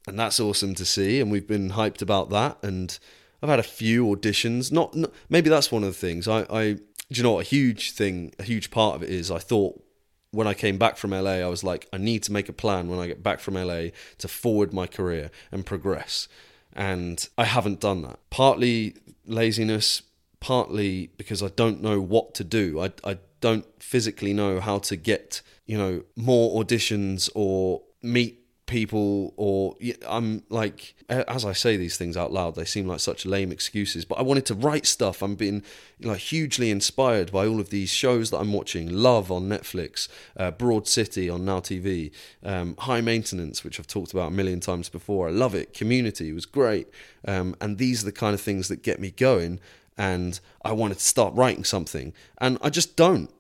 and 0.06 0.18
that's 0.18 0.40
awesome 0.40 0.74
to 0.76 0.84
see. 0.84 1.20
And 1.20 1.30
we've 1.30 1.46
been 1.46 1.70
hyped 1.70 2.02
about 2.02 2.30
that. 2.30 2.58
And 2.62 2.96
I've 3.42 3.48
had 3.48 3.58
a 3.58 3.64
few 3.64 4.06
auditions. 4.06 4.70
Not, 4.70 4.94
not 4.94 5.12
maybe 5.28 5.50
that's 5.50 5.72
one 5.72 5.82
of 5.82 5.88
the 5.88 5.98
things. 5.98 6.28
I, 6.28 6.46
I, 6.50 6.72
do 6.72 6.80
you 7.10 7.22
know, 7.22 7.32
what, 7.32 7.46
a 7.46 7.48
huge 7.48 7.92
thing, 7.92 8.32
a 8.38 8.44
huge 8.44 8.70
part 8.70 8.96
of 8.96 9.02
it 9.02 9.10
is 9.10 9.30
I 9.30 9.38
thought 9.38 9.82
when 10.30 10.46
I 10.46 10.54
came 10.54 10.78
back 10.78 10.96
from 10.96 11.10
LA, 11.10 11.38
I 11.38 11.46
was 11.46 11.64
like, 11.64 11.88
I 11.92 11.98
need 11.98 12.22
to 12.24 12.32
make 12.32 12.48
a 12.48 12.52
plan 12.52 12.88
when 12.88 13.00
I 13.00 13.08
get 13.08 13.22
back 13.22 13.40
from 13.40 13.54
LA 13.54 13.88
to 14.18 14.28
forward 14.28 14.72
my 14.72 14.86
career 14.86 15.30
and 15.50 15.66
progress. 15.66 16.28
And 16.72 17.28
I 17.36 17.44
haven't 17.44 17.80
done 17.80 18.02
that. 18.02 18.20
Partly 18.30 18.94
laziness, 19.26 20.02
partly 20.38 21.10
because 21.16 21.42
I 21.42 21.48
don't 21.48 21.82
know 21.82 22.00
what 22.00 22.34
to 22.34 22.44
do. 22.44 22.80
I, 22.80 22.92
I 23.02 23.18
don't 23.40 23.66
physically 23.82 24.32
know 24.32 24.60
how 24.60 24.78
to 24.78 24.96
get 24.96 25.42
you 25.66 25.78
know 25.78 26.02
more 26.16 26.62
auditions 26.62 27.30
or 27.34 27.82
meet 28.02 28.40
people 28.70 29.34
or 29.36 29.76
I'm 30.08 30.44
like 30.48 30.94
as 31.08 31.44
I 31.44 31.52
say 31.52 31.76
these 31.76 31.96
things 31.96 32.16
out 32.16 32.32
loud 32.32 32.54
they 32.54 32.64
seem 32.64 32.86
like 32.86 33.00
such 33.00 33.26
lame 33.26 33.50
excuses 33.50 34.04
but 34.04 34.16
I 34.16 34.22
wanted 34.22 34.46
to 34.46 34.54
write 34.54 34.86
stuff. 34.86 35.22
I'm 35.22 35.34
being 35.34 35.64
like 36.00 36.20
hugely 36.20 36.70
inspired 36.70 37.32
by 37.32 37.48
all 37.48 37.58
of 37.58 37.70
these 37.70 37.90
shows 37.90 38.30
that 38.30 38.38
I'm 38.38 38.52
watching. 38.52 38.88
Love 38.88 39.32
on 39.32 39.48
Netflix 39.48 40.06
uh, 40.36 40.52
Broad 40.52 40.86
City 40.86 41.28
on 41.28 41.44
Now 41.44 41.58
TV 41.58 42.12
um, 42.44 42.76
High 42.78 43.00
Maintenance 43.00 43.64
which 43.64 43.80
I've 43.80 43.88
talked 43.88 44.12
about 44.12 44.28
a 44.28 44.34
million 44.34 44.60
times 44.60 44.88
before. 44.88 45.26
I 45.26 45.32
love 45.32 45.54
it. 45.56 45.74
Community 45.74 46.32
was 46.32 46.46
great. 46.46 46.86
Um, 47.26 47.56
and 47.60 47.76
these 47.76 48.02
are 48.02 48.06
the 48.06 48.12
kind 48.12 48.34
of 48.34 48.40
things 48.40 48.68
that 48.68 48.84
get 48.84 49.00
me 49.00 49.10
going 49.10 49.58
and 50.00 50.40
I 50.64 50.72
wanted 50.72 50.98
to 50.98 51.04
start 51.04 51.34
writing 51.34 51.64
something 51.64 52.12
and 52.38 52.58
I 52.62 52.70
just 52.70 52.96
don't 52.96 53.30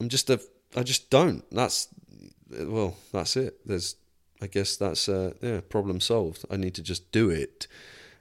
I'm 0.00 0.08
just 0.08 0.28
a 0.30 0.40
I 0.76 0.82
just 0.82 1.10
don't. 1.10 1.44
That's 1.50 1.88
well, 2.50 2.96
that's 3.12 3.36
it. 3.36 3.66
There's, 3.66 3.96
I 4.40 4.46
guess 4.46 4.76
that's 4.76 5.08
uh, 5.08 5.32
yeah, 5.40 5.60
problem 5.60 6.00
solved. 6.00 6.44
I 6.50 6.56
need 6.56 6.74
to 6.74 6.82
just 6.82 7.12
do 7.12 7.30
it, 7.30 7.66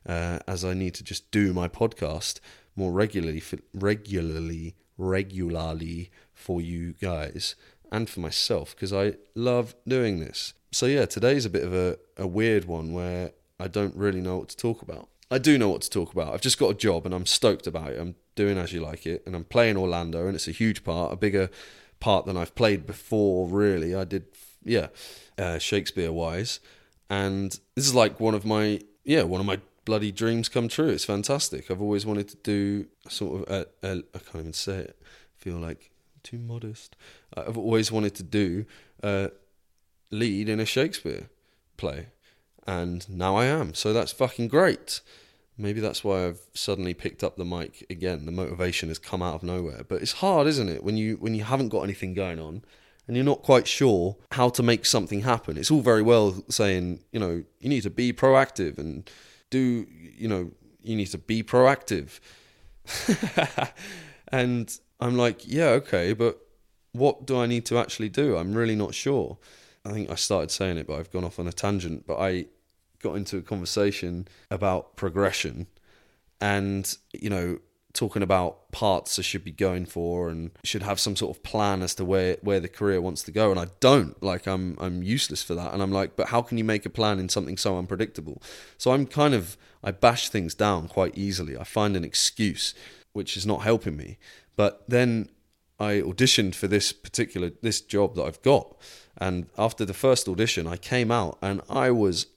uh, 0.06 0.40
as 0.48 0.64
I 0.64 0.74
need 0.74 0.94
to 0.96 1.04
just 1.04 1.32
do 1.32 1.54
my 1.54 1.68
podcast 1.68 2.40
more 2.76 2.92
regularly, 2.92 3.40
for, 3.40 3.58
regularly, 3.74 4.76
regularly 4.98 6.12
for 6.34 6.62
you 6.62 6.94
guys 6.94 7.56
and 7.92 8.10
for 8.10 8.22
myself 8.22 8.76
because 8.76 8.94
I 8.94 9.16
love 9.36 9.76
doing 9.88 10.20
this. 10.20 10.54
So 10.72 10.86
yeah, 10.86 11.06
today's 11.06 11.46
a 11.46 11.50
bit 11.50 11.64
of 11.64 11.74
a, 11.74 11.98
a 12.18 12.28
weird 12.28 12.66
one 12.66 12.94
where 12.94 13.32
I 13.60 13.68
don't 13.68 13.96
really 13.96 14.22
know 14.22 14.38
what 14.38 14.50
to 14.50 14.58
talk 14.58 14.82
about. 14.82 15.10
I 15.32 15.38
do 15.38 15.58
know 15.58 15.70
what 15.70 15.82
to 15.84 15.90
talk 15.90 16.12
about. 16.12 16.34
I've 16.34 16.42
just 16.42 16.60
got 16.60 16.72
a 16.72 16.74
job 16.74 17.06
and 17.06 17.16
I'm 17.16 17.26
stoked 17.26 17.66
about 17.66 17.92
it. 17.92 18.00
I'm 18.00 18.16
doing 18.36 18.58
as 18.58 18.74
you 18.74 18.82
like 18.82 19.06
it, 19.06 19.24
and 19.26 19.36
I'm 19.36 19.46
playing 19.46 19.78
Orlando, 19.78 20.28
and 20.28 20.36
it's 20.36 20.48
a 20.48 20.52
huge 20.52 20.84
part, 20.84 21.14
a 21.14 21.16
bigger 21.16 21.50
part 22.00 22.26
than 22.26 22.36
I've 22.38 22.54
played 22.56 22.86
before. 22.86 23.48
Really, 23.48 23.96
I 23.96 24.04
did, 24.04 24.26
yeah, 24.64 24.88
uh, 25.38 25.58
Shakespeare 25.58 26.12
wise, 26.12 26.60
and 27.10 27.52
this 27.76 27.86
is 27.86 27.96
like 27.96 28.20
one 28.20 28.36
of 28.36 28.46
my 28.46 28.82
yeah 29.04 29.24
one 29.24 29.40
of 29.40 29.48
my 29.48 29.60
bloody 29.86 30.12
dreams 30.12 30.50
come 30.50 30.68
true. 30.68 30.90
It's 30.90 31.06
fantastic. 31.06 31.72
I've 31.72 31.82
always 31.82 32.06
wanted 32.06 32.28
to 32.30 32.38
do 32.38 32.88
sort 33.08 33.42
of 33.42 33.54
a, 33.54 33.88
a 33.88 34.04
I 34.14 34.20
can't 34.20 34.36
even 34.42 34.54
say 34.54 34.78
it. 34.80 34.98
I 35.02 35.44
feel 35.44 35.58
like 35.58 35.92
too 36.24 36.38
modest. 36.40 36.96
I've 37.36 37.58
always 37.58 37.92
wanted 37.92 38.16
to 38.16 38.24
do 38.24 38.66
a 39.02 39.32
lead 40.12 40.50
in 40.50 40.60
a 40.60 40.66
Shakespeare 40.66 41.30
play, 41.78 42.08
and 42.68 43.10
now 43.10 43.36
I 43.38 43.46
am. 43.46 43.74
So 43.74 43.94
that's 43.94 44.12
fucking 44.12 44.50
great. 44.50 45.02
Maybe 45.62 45.80
that's 45.80 46.04
why 46.04 46.26
I've 46.26 46.42
suddenly 46.54 46.94
picked 46.94 47.24
up 47.24 47.38
the 47.38 47.46
mic 47.46 47.86
again. 47.90 48.26
The 48.26 48.32
motivation 48.32 48.90
has 48.90 48.98
come 48.98 49.22
out 49.22 49.36
of 49.36 49.44
nowhere. 49.44 49.84
But 49.88 50.02
it's 50.02 50.14
hard, 50.14 50.48
isn't 50.48 50.70
it, 50.70 50.84
when 50.84 50.98
you 50.98 51.18
when 51.18 51.36
you 51.36 51.44
haven't 51.44 51.70
got 51.70 51.84
anything 51.84 52.14
going 52.14 52.40
on 52.40 52.64
and 53.08 53.16
you're 53.16 53.26
not 53.26 53.44
quite 53.44 53.68
sure 53.68 54.16
how 54.32 54.50
to 54.50 54.64
make 54.64 54.86
something 54.86 55.22
happen. 55.22 55.58
It's 55.58 55.70
all 55.70 55.82
very 55.82 56.02
well 56.02 56.44
saying, 56.50 57.04
you 57.12 57.20
know, 57.20 57.44
you 57.60 57.70
need 57.70 57.82
to 57.82 57.90
be 57.90 58.12
proactive 58.14 58.78
and 58.78 59.10
do, 59.50 59.86
you 60.18 60.28
know, 60.28 60.52
you 60.82 60.96
need 60.96 61.08
to 61.08 61.18
be 61.18 61.44
proactive. 61.44 62.20
and 64.30 64.80
I'm 65.00 65.18
like, 65.18 65.48
yeah, 65.48 65.70
okay, 65.82 66.14
but 66.14 66.40
what 66.94 67.26
do 67.26 67.40
I 67.40 67.46
need 67.46 67.66
to 67.66 67.78
actually 67.78 68.10
do? 68.10 68.38
I'm 68.38 68.54
really 68.54 68.76
not 68.76 68.94
sure. 68.94 69.38
I 69.86 69.92
think 69.92 70.10
I 70.10 70.16
started 70.16 70.52
saying 70.52 70.78
it, 70.78 70.88
but 70.88 71.00
I've 71.00 71.12
gone 71.12 71.24
off 71.24 71.40
on 71.40 71.48
a 71.48 71.52
tangent. 71.52 72.08
But 72.08 72.18
I 72.20 72.46
got 73.02 73.16
into 73.16 73.38
a 73.38 73.42
conversation 73.42 74.28
about 74.50 74.96
progression 74.96 75.68
and, 76.40 76.98
you 77.14 77.30
know, 77.30 77.60
talking 77.94 78.24
about 78.24 78.72
parts 78.72 79.20
I 79.20 79.22
should 79.22 79.44
be 79.44 79.52
going 79.52 79.86
for 79.86 80.30
and 80.30 80.52
should 80.64 80.84
have 80.84 81.00
some 81.00 81.16
sort 81.16 81.36
of 81.36 81.44
plan 81.44 81.82
as 81.82 81.96
to 81.96 82.06
where 82.06 82.38
where 82.42 82.60
the 82.60 82.68
career 82.68 83.02
wants 83.02 83.24
to 83.24 83.32
go. 83.32 83.52
And 83.52 83.60
I 83.60 83.68
don't 83.80 84.22
like 84.24 84.48
I'm 84.48 84.78
I'm 84.80 85.04
useless 85.04 85.44
for 85.44 85.56
that. 85.56 85.74
And 85.74 85.82
I'm 85.82 85.92
like 85.92 86.16
but 86.16 86.30
how 86.30 86.42
can 86.42 86.58
you 86.58 86.64
make 86.64 86.86
a 86.86 86.90
plan 86.90 87.20
in 87.20 87.30
something 87.30 87.58
so 87.58 87.78
unpredictable? 87.78 88.42
So 88.78 88.92
I'm 88.92 89.06
kind 89.06 89.34
of 89.34 89.58
I 89.84 89.92
bash 89.92 90.30
things 90.30 90.56
down 90.56 90.88
quite 90.88 91.18
easily. 91.18 91.58
I 91.58 91.64
find 91.64 91.96
an 91.96 92.04
excuse 92.04 92.74
which 93.14 93.36
is 93.36 93.46
not 93.46 93.64
helping 93.64 93.98
me. 93.98 94.18
But 94.56 94.84
then 94.88 95.30
I 95.80 95.96
auditioned 95.96 96.56
for 96.56 96.68
this 96.68 96.94
particular 96.94 97.52
this 97.62 97.82
job 97.82 98.16
that 98.16 98.24
I've 98.24 98.42
got. 98.42 98.76
And 99.18 99.48
after 99.58 99.86
the 99.86 99.94
first 99.94 100.28
audition 100.28 100.66
I 100.68 100.78
came 100.78 101.12
out 101.12 101.38
and 101.42 101.62
I 101.70 101.92
was 101.92 102.28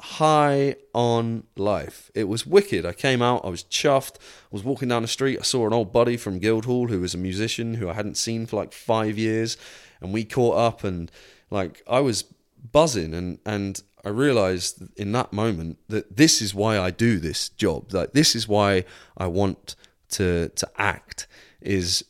high 0.00 0.76
on 0.92 1.44
life. 1.56 2.10
It 2.14 2.24
was 2.24 2.46
wicked. 2.46 2.84
I 2.84 2.92
came 2.92 3.22
out, 3.22 3.44
I 3.44 3.48
was 3.48 3.64
chuffed. 3.64 4.16
I 4.16 4.48
was 4.50 4.62
walking 4.62 4.88
down 4.88 5.02
the 5.02 5.08
street, 5.08 5.38
I 5.38 5.42
saw 5.42 5.66
an 5.66 5.72
old 5.72 5.92
buddy 5.92 6.16
from 6.16 6.38
Guildhall 6.38 6.88
who 6.88 7.00
was 7.00 7.14
a 7.14 7.18
musician 7.18 7.74
who 7.74 7.88
I 7.88 7.94
hadn't 7.94 8.16
seen 8.16 8.46
for 8.46 8.56
like 8.56 8.72
five 8.72 9.18
years, 9.18 9.56
and 10.00 10.12
we 10.12 10.24
caught 10.24 10.56
up 10.56 10.84
and 10.84 11.10
like 11.50 11.82
I 11.88 12.00
was 12.00 12.24
buzzing 12.72 13.14
and 13.14 13.38
and 13.46 13.82
I 14.04 14.10
realized 14.10 14.82
in 14.96 15.12
that 15.12 15.32
moment 15.32 15.78
that 15.88 16.16
this 16.16 16.40
is 16.40 16.54
why 16.54 16.78
I 16.78 16.90
do 16.90 17.18
this 17.18 17.48
job. 17.48 17.92
Like 17.92 18.12
this 18.12 18.36
is 18.36 18.46
why 18.46 18.84
I 19.16 19.26
want 19.26 19.74
to 20.10 20.50
to 20.50 20.70
act 20.76 21.26
is 21.60 22.04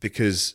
because 0.00 0.54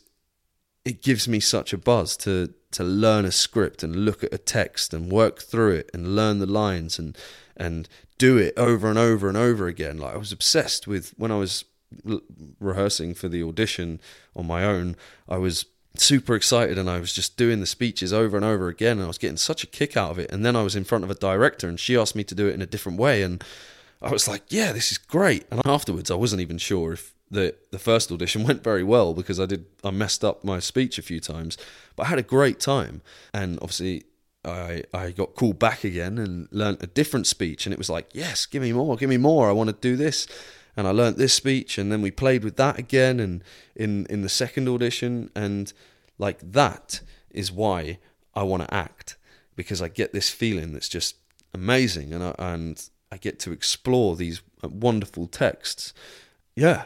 it 0.84 1.02
gives 1.02 1.28
me 1.28 1.38
such 1.38 1.72
a 1.72 1.78
buzz 1.78 2.16
to 2.18 2.54
to 2.72 2.84
learn 2.84 3.24
a 3.24 3.32
script 3.32 3.82
and 3.82 4.04
look 4.04 4.22
at 4.22 4.34
a 4.34 4.38
text 4.38 4.92
and 4.92 5.10
work 5.10 5.40
through 5.40 5.72
it 5.72 5.90
and 5.94 6.14
learn 6.14 6.38
the 6.38 6.46
lines 6.46 6.98
and 6.98 7.16
and 7.56 7.88
do 8.18 8.36
it 8.36 8.54
over 8.56 8.88
and 8.88 8.98
over 8.98 9.28
and 9.28 9.36
over 9.36 9.66
again. 9.66 9.98
Like 9.98 10.14
I 10.14 10.18
was 10.18 10.32
obsessed 10.32 10.86
with 10.86 11.14
when 11.16 11.30
I 11.30 11.36
was 11.36 11.64
rehearsing 12.60 13.14
for 13.14 13.28
the 13.28 13.42
audition 13.42 14.00
on 14.36 14.46
my 14.46 14.64
own. 14.64 14.96
I 15.28 15.38
was 15.38 15.66
super 15.96 16.34
excited 16.34 16.78
and 16.78 16.88
I 16.88 17.00
was 17.00 17.12
just 17.12 17.36
doing 17.36 17.60
the 17.60 17.66
speeches 17.66 18.12
over 18.12 18.36
and 18.36 18.44
over 18.44 18.68
again 18.68 18.98
and 18.98 19.04
I 19.04 19.08
was 19.08 19.18
getting 19.18 19.36
such 19.36 19.64
a 19.64 19.66
kick 19.66 19.96
out 19.96 20.12
of 20.12 20.18
it. 20.18 20.30
And 20.30 20.44
then 20.44 20.54
I 20.54 20.62
was 20.62 20.76
in 20.76 20.84
front 20.84 21.04
of 21.04 21.10
a 21.10 21.14
director 21.14 21.68
and 21.68 21.80
she 21.80 21.96
asked 21.96 22.14
me 22.14 22.24
to 22.24 22.34
do 22.34 22.48
it 22.48 22.54
in 22.54 22.62
a 22.62 22.66
different 22.66 22.98
way 22.98 23.22
and 23.22 23.42
I 24.00 24.10
was 24.10 24.28
like, 24.28 24.44
yeah, 24.48 24.72
this 24.72 24.92
is 24.92 24.98
great. 24.98 25.44
And 25.50 25.60
afterwards, 25.64 26.10
I 26.10 26.14
wasn't 26.14 26.42
even 26.42 26.58
sure 26.58 26.92
if 26.92 27.14
the 27.30 27.54
the 27.70 27.78
first 27.78 28.10
audition 28.10 28.44
went 28.46 28.64
very 28.64 28.84
well 28.84 29.14
because 29.14 29.38
I 29.40 29.46
did 29.46 29.66
I 29.84 29.90
messed 29.90 30.24
up 30.24 30.44
my 30.44 30.58
speech 30.58 30.98
a 30.98 31.02
few 31.02 31.20
times, 31.20 31.56
but 31.96 32.04
I 32.04 32.08
had 32.08 32.18
a 32.18 32.22
great 32.22 32.60
time, 32.60 33.02
and 33.32 33.58
obviously 33.60 34.04
I 34.44 34.84
I 34.94 35.10
got 35.10 35.34
called 35.34 35.58
back 35.58 35.84
again 35.84 36.18
and 36.18 36.48
learnt 36.50 36.82
a 36.82 36.86
different 36.86 37.26
speech, 37.26 37.66
and 37.66 37.72
it 37.72 37.78
was 37.78 37.90
like 37.90 38.08
yes, 38.12 38.46
give 38.46 38.62
me 38.62 38.72
more, 38.72 38.96
give 38.96 39.10
me 39.10 39.16
more, 39.16 39.48
I 39.48 39.52
want 39.52 39.68
to 39.68 39.76
do 39.76 39.96
this, 39.96 40.26
and 40.76 40.86
I 40.86 40.90
learnt 40.90 41.18
this 41.18 41.34
speech, 41.34 41.78
and 41.78 41.90
then 41.92 42.02
we 42.02 42.10
played 42.10 42.44
with 42.44 42.56
that 42.56 42.78
again, 42.78 43.20
and 43.20 43.42
in 43.74 44.06
in 44.06 44.22
the 44.22 44.28
second 44.28 44.68
audition, 44.68 45.30
and 45.34 45.72
like 46.18 46.38
that 46.52 47.00
is 47.30 47.52
why 47.52 47.98
I 48.34 48.42
want 48.44 48.62
to 48.62 48.74
act 48.74 49.16
because 49.54 49.82
I 49.82 49.88
get 49.88 50.12
this 50.12 50.30
feeling 50.30 50.72
that's 50.72 50.88
just 50.88 51.16
amazing, 51.52 52.12
and 52.12 52.22
I, 52.22 52.34
and 52.38 52.88
I 53.10 53.16
get 53.16 53.38
to 53.40 53.52
explore 53.52 54.16
these 54.16 54.42
wonderful 54.62 55.26
texts. 55.26 55.94
Yeah, 56.54 56.84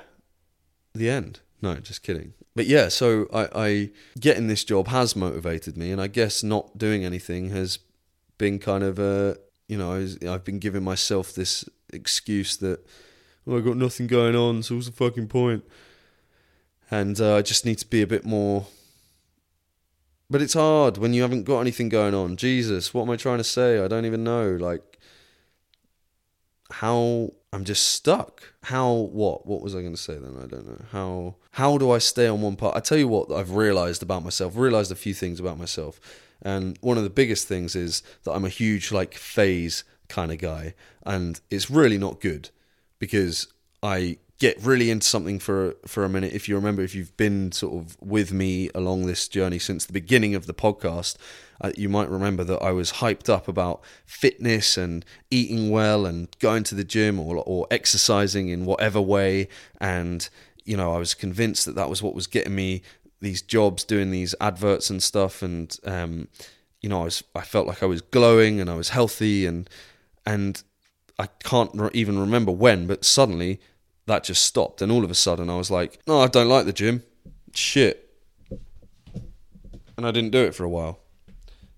the 0.94 1.10
end. 1.10 1.40
No, 1.60 1.74
just 1.76 2.02
kidding. 2.02 2.34
But 2.54 2.66
yeah, 2.66 2.88
so 2.88 3.26
I, 3.32 3.48
I 3.54 3.90
getting 4.20 4.46
this 4.46 4.64
job 4.64 4.88
has 4.88 5.16
motivated 5.16 5.76
me, 5.76 5.90
and 5.90 6.00
I 6.00 6.06
guess 6.06 6.42
not 6.42 6.76
doing 6.76 7.04
anything 7.04 7.50
has 7.50 7.78
been 8.38 8.58
kind 8.58 8.84
of 8.84 8.98
a 8.98 9.36
you 9.68 9.78
know 9.78 9.92
I've 10.28 10.44
been 10.44 10.58
giving 10.58 10.82
myself 10.82 11.32
this 11.32 11.64
excuse 11.92 12.56
that 12.58 12.84
well, 13.44 13.58
I've 13.58 13.64
got 13.64 13.76
nothing 13.76 14.06
going 14.06 14.36
on, 14.36 14.62
so 14.62 14.76
what's 14.76 14.86
the 14.86 14.92
fucking 14.92 15.28
point? 15.28 15.64
And 16.90 17.20
uh, 17.20 17.36
I 17.36 17.42
just 17.42 17.64
need 17.64 17.78
to 17.78 17.86
be 17.86 18.02
a 18.02 18.06
bit 18.06 18.24
more. 18.24 18.66
But 20.30 20.42
it's 20.42 20.54
hard 20.54 20.98
when 20.98 21.12
you 21.12 21.22
haven't 21.22 21.44
got 21.44 21.60
anything 21.60 21.88
going 21.88 22.14
on. 22.14 22.36
Jesus, 22.36 22.94
what 22.94 23.02
am 23.02 23.10
I 23.10 23.16
trying 23.16 23.38
to 23.38 23.44
say? 23.44 23.82
I 23.82 23.88
don't 23.88 24.06
even 24.06 24.24
know. 24.24 24.56
Like, 24.56 25.00
how 26.72 27.32
I'm 27.52 27.64
just 27.64 27.88
stuck. 27.88 28.54
How 28.64 28.92
what? 28.92 29.46
What 29.46 29.60
was 29.60 29.74
I 29.74 29.80
going 29.80 29.94
to 29.94 30.00
say 30.00 30.14
then? 30.14 30.36
I 30.42 30.46
don't 30.46 30.66
know. 30.66 30.84
How 30.90 31.36
how 31.52 31.78
do 31.78 31.90
I 31.90 31.98
stay 31.98 32.26
on 32.26 32.40
one 32.40 32.56
part? 32.56 32.76
I 32.76 32.80
tell 32.80 32.98
you 32.98 33.08
what 33.08 33.30
I've 33.30 33.52
realized 33.52 34.02
about 34.02 34.24
myself. 34.24 34.56
Realized 34.56 34.90
a 34.90 34.96
few 34.96 35.14
things 35.14 35.38
about 35.38 35.58
myself. 35.58 36.00
And 36.40 36.76
one 36.80 36.98
of 36.98 37.04
the 37.04 37.10
biggest 37.10 37.46
things 37.46 37.76
is 37.76 38.02
that 38.24 38.32
I'm 38.32 38.44
a 38.44 38.48
huge 38.48 38.90
like 38.90 39.14
phase 39.14 39.84
kind 40.08 40.32
of 40.32 40.38
guy 40.38 40.74
and 41.06 41.40
it's 41.50 41.70
really 41.70 41.96
not 41.96 42.20
good 42.20 42.50
because 42.98 43.48
I 43.82 44.18
get 44.38 44.60
really 44.60 44.90
into 44.90 45.06
something 45.06 45.38
for 45.38 45.76
for 45.86 46.04
a 46.04 46.08
minute. 46.08 46.32
If 46.32 46.48
you 46.48 46.56
remember, 46.56 46.82
if 46.82 46.94
you've 46.94 47.16
been 47.16 47.52
sort 47.52 47.74
of 47.74 47.96
with 48.00 48.32
me 48.32 48.70
along 48.74 49.06
this 49.06 49.28
journey 49.28 49.58
since 49.58 49.84
the 49.84 49.92
beginning 49.92 50.34
of 50.34 50.46
the 50.46 50.54
podcast, 50.54 51.16
uh, 51.62 51.72
you 51.76 51.88
might 51.88 52.10
remember 52.10 52.44
that 52.44 52.60
I 52.60 52.72
was 52.72 52.94
hyped 52.94 53.28
up 53.28 53.46
about 53.48 53.82
fitness 54.04 54.76
and 54.76 55.04
eating 55.30 55.70
well 55.70 56.04
and 56.04 56.28
going 56.40 56.64
to 56.64 56.74
the 56.74 56.84
gym 56.84 57.20
or 57.20 57.36
or 57.36 57.66
exercising 57.70 58.48
in 58.48 58.64
whatever 58.64 59.00
way. 59.00 59.48
And 59.80 60.28
you 60.64 60.76
know, 60.76 60.94
I 60.94 60.98
was 60.98 61.14
convinced 61.14 61.64
that 61.66 61.76
that 61.76 61.88
was 61.88 62.02
what 62.02 62.14
was 62.14 62.26
getting 62.26 62.54
me 62.54 62.82
these 63.20 63.40
jobs, 63.42 63.84
doing 63.84 64.10
these 64.10 64.34
adverts 64.40 64.90
and 64.90 65.02
stuff. 65.02 65.42
And 65.42 65.76
um, 65.84 66.28
you 66.80 66.88
know, 66.88 67.02
I 67.02 67.04
was 67.04 67.22
I 67.34 67.42
felt 67.42 67.68
like 67.68 67.82
I 67.82 67.86
was 67.86 68.02
glowing 68.02 68.60
and 68.60 68.68
I 68.68 68.74
was 68.74 68.90
healthy 68.90 69.46
and 69.46 69.70
and 70.26 70.62
I 71.18 71.26
can't 71.44 71.70
re- 71.74 71.90
even 71.94 72.18
remember 72.18 72.50
when, 72.50 72.86
but 72.86 73.04
suddenly 73.04 73.60
that 74.06 74.24
just 74.24 74.44
stopped. 74.44 74.82
And 74.82 74.90
all 74.90 75.04
of 75.04 75.10
a 75.10 75.14
sudden, 75.14 75.48
I 75.48 75.56
was 75.56 75.70
like, 75.70 76.00
no, 76.08 76.20
I 76.20 76.26
don't 76.26 76.48
like 76.48 76.66
the 76.66 76.72
gym. 76.72 77.04
Shit. 77.54 78.10
And 79.96 80.06
I 80.06 80.10
didn't 80.10 80.30
do 80.30 80.42
it 80.42 80.54
for 80.54 80.64
a 80.64 80.68
while. 80.68 81.01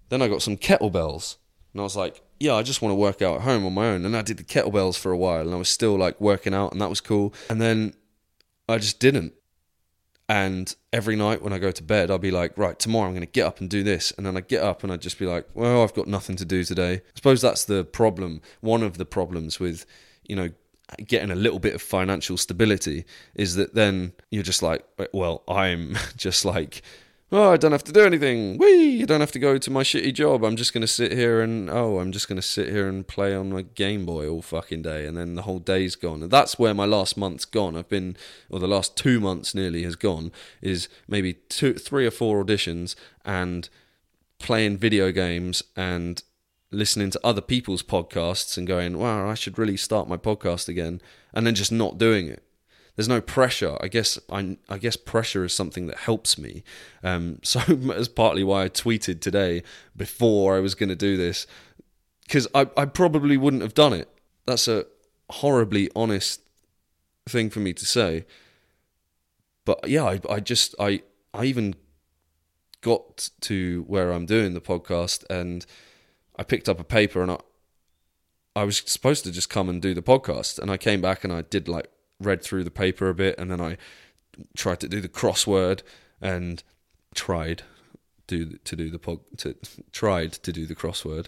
Then 0.09 0.23
I 0.23 0.29
got 0.29 0.43
some 0.43 0.57
kettlebells. 0.57 1.37
And 1.73 1.81
I 1.81 1.85
was 1.85 1.97
like, 1.97 2.23
yeah, 2.39 2.55
I 2.55 2.63
just 2.63 2.83
want 2.83 2.93
to 2.93 2.97
work 2.97 3.21
out 3.21 3.37
at 3.37 3.43
home 3.43 3.67
on 3.67 3.75
my 3.75 3.87
own. 3.87 4.05
And 4.05 4.17
I 4.17 4.23
did 4.23 4.37
the 4.37 4.45
kettlebells 4.45 4.99
for 4.99 5.11
a 5.11 5.17
while. 5.17 5.43
And 5.43 5.55
I 5.55 5.59
was 5.59 5.69
still 5.69 5.97
like 5.97 6.21
working 6.21 6.55
out, 6.55 6.73
and 6.73 6.81
that 6.81 6.91
was 6.91 7.01
cool. 7.01 7.35
And 7.51 7.61
then 7.61 7.95
I 8.69 8.79
just 8.79 9.01
didn't. 9.01 9.35
And 10.29 10.75
every 10.93 11.17
night 11.17 11.43
when 11.43 11.53
I 11.53 11.59
go 11.59 11.71
to 11.71 11.83
bed, 11.83 12.11
I'll 12.11 12.19
be 12.19 12.31
like, 12.31 12.57
right, 12.57 12.79
tomorrow 12.79 13.07
I'm 13.07 13.13
going 13.13 13.27
to 13.27 13.27
get 13.27 13.47
up 13.47 13.61
and 13.61 13.69
do 13.69 13.83
this. 13.83 14.11
And 14.17 14.25
then 14.25 14.37
I 14.37 14.41
get 14.41 14.63
up 14.63 14.83
and 14.83 14.91
I'd 14.91 15.03
just 15.03 15.19
be 15.19 15.27
like, 15.27 15.47
well, 15.53 15.83
I've 15.83 15.93
got 15.93 16.07
nothing 16.07 16.37
to 16.37 16.47
do 16.47 16.65
today. 16.65 16.95
I 16.95 17.03
suppose 17.15 17.43
that's 17.43 17.65
the 17.65 17.85
problem. 17.85 18.41
One 18.61 18.83
of 18.83 18.97
the 18.97 19.05
problems 19.05 19.61
with, 19.61 19.85
you 20.27 20.35
know, 20.35 20.49
getting 21.07 21.31
a 21.31 21.35
little 21.35 21.59
bit 21.59 21.75
of 21.75 21.83
financial 21.83 22.39
stability 22.39 23.05
is 23.35 23.57
that 23.57 23.75
then 23.75 24.13
you're 24.31 24.43
just 24.43 24.63
like, 24.63 24.87
well, 25.13 25.43
I'm 25.47 25.97
just 26.17 26.47
like, 26.47 26.81
oh, 27.35 27.51
I 27.51 27.57
don't 27.57 27.73
have 27.73 27.83
to 27.85 27.93
do 27.93 28.05
anything. 28.05 28.59
Wee, 28.59 29.03
I 29.03 29.07
don't 29.07 29.21
have 29.21 29.33
to 29.33 29.41
go 29.41 29.59
to 29.59 29.71
my 29.71 29.83
shitty 29.83 30.15
job. 30.15 30.45
I'm 30.45 30.55
just 30.55 30.73
going 30.73 30.83
to 30.83 30.87
sit 30.87 31.11
here 31.11 31.41
and, 31.41 31.69
oh, 31.69 31.99
I'm 31.99 32.13
just 32.13 32.29
going 32.29 32.37
to 32.37 32.47
sit 32.47 32.69
here 32.69 32.89
and 32.89 33.07
play 33.07 33.35
on 33.35 33.51
my 33.53 33.63
Game 33.63 34.07
Boy 34.07 34.29
all 34.29 34.41
fucking 34.41 34.83
day. 34.83 35.05
And 35.05 35.17
then 35.17 35.35
the 35.35 35.43
whole 35.43 35.59
day's 35.59 35.97
gone. 35.97 36.23
And 36.23 36.31
that's 36.31 36.61
where 36.61 36.75
my 36.75 36.85
last 36.85 37.17
month's 37.17 37.45
gone. 37.45 37.77
I've 37.77 37.89
been, 37.89 38.17
or 38.49 38.61
the 38.61 38.69
last 38.69 38.97
two 38.97 39.19
months 39.19 39.53
nearly 39.53 39.83
has 39.83 39.97
gone, 39.97 40.31
is 40.63 40.89
maybe 41.09 41.35
two, 41.35 41.75
three 41.75 42.07
or 42.07 42.13
four 42.13 42.45
auditions 42.45 42.95
and 43.25 43.69
playing 44.39 44.79
video 44.79 45.11
games 45.11 45.61
and 45.75 46.23
listening 46.71 47.11
to 47.11 47.21
other 47.25 47.41
people's 47.41 47.83
podcasts 47.83 48.57
and 48.57 48.65
going, 48.65 48.97
wow, 48.97 49.29
I 49.29 49.35
should 49.35 49.59
really 49.59 49.77
start 49.77 50.09
my 50.09 50.17
podcast 50.17 50.69
again, 50.69 51.01
and 51.33 51.45
then 51.45 51.57
just 51.57 51.73
not 51.73 51.99
doing 51.99 52.29
it. 52.29 52.44
There's 52.97 53.09
no 53.09 53.21
pressure. 53.21 53.77
I 53.81 53.89
guess 53.89 54.19
I, 54.31 54.57
I 54.69 54.79
guess 54.79 54.97
pressure 54.97 55.45
is 55.45 55.53
something 55.53 55.87
that 55.89 55.99
helps 55.99 56.39
me. 56.39 56.63
Um, 57.03 57.41
so 57.43 57.61
that's 57.61 58.09
partly 58.09 58.45
why 58.45 58.65
I 58.65 58.69
tweeted 58.69 59.21
today 59.21 59.63
before 59.97 60.57
I 60.57 60.61
was 60.61 60.75
going 60.75 60.91
to 60.91 60.97
do 60.97 61.17
this, 61.17 61.47
because 62.23 62.47
I, 62.55 62.69
I 62.77 62.85
probably 62.87 63.37
wouldn't 63.37 63.63
have 63.63 63.75
done 63.75 63.93
it. 63.93 64.09
That's 64.47 64.69
a 64.69 64.87
horribly 65.31 65.91
honest 65.97 66.41
thing 67.29 67.51
for 67.51 67.61
me 67.61 67.73
to 67.73 67.87
say. 67.87 68.27
But 69.65 69.89
yeah, 69.89 70.05
I, 70.05 70.21
I 70.29 70.41
just 70.41 70.75
I 70.79 71.03
I 71.33 71.45
even 71.45 71.75
got 72.83 73.31
to 73.41 73.85
where 73.89 74.13
I'm 74.13 74.27
doing 74.27 74.53
the 74.53 74.61
podcast 74.61 75.25
and 75.31 75.65
I 76.37 76.43
picked 76.43 76.69
up 76.69 76.79
a 76.79 76.85
paper 76.85 77.23
and 77.23 77.31
I 77.31 77.39
I 78.55 78.65
was 78.65 78.83
supposed 78.87 79.25
to 79.25 79.33
just 79.33 79.51
come 79.51 79.69
and 79.69 79.81
do 79.81 79.95
the 79.95 80.03
podcast 80.03 80.59
and 80.59 80.71
I 80.71 80.77
came 80.77 81.01
back 81.01 81.25
and 81.25 81.33
I 81.33 81.43
did 81.43 81.67
like 81.67 81.91
read 82.21 82.43
through 82.43 82.65
the 82.65 82.71
paper 82.71 83.09
a 83.09 83.15
bit 83.15 83.39
and 83.39 83.51
then 83.51 83.61
I 83.61 83.77
tried 84.57 84.81
to 84.81 84.89
do 84.89 85.01
the 85.01 85.09
crossword 85.09 85.83
and 86.21 86.63
tried 87.15 87.63
do 88.27 88.59
to 88.65 88.77
do 88.77 88.91
the 88.91 88.99
pod 88.99 89.21
to 89.39 89.55
tried 89.93 90.33
to 90.33 90.53
do 90.53 90.67
the 90.67 90.75
crossword. 90.75 91.27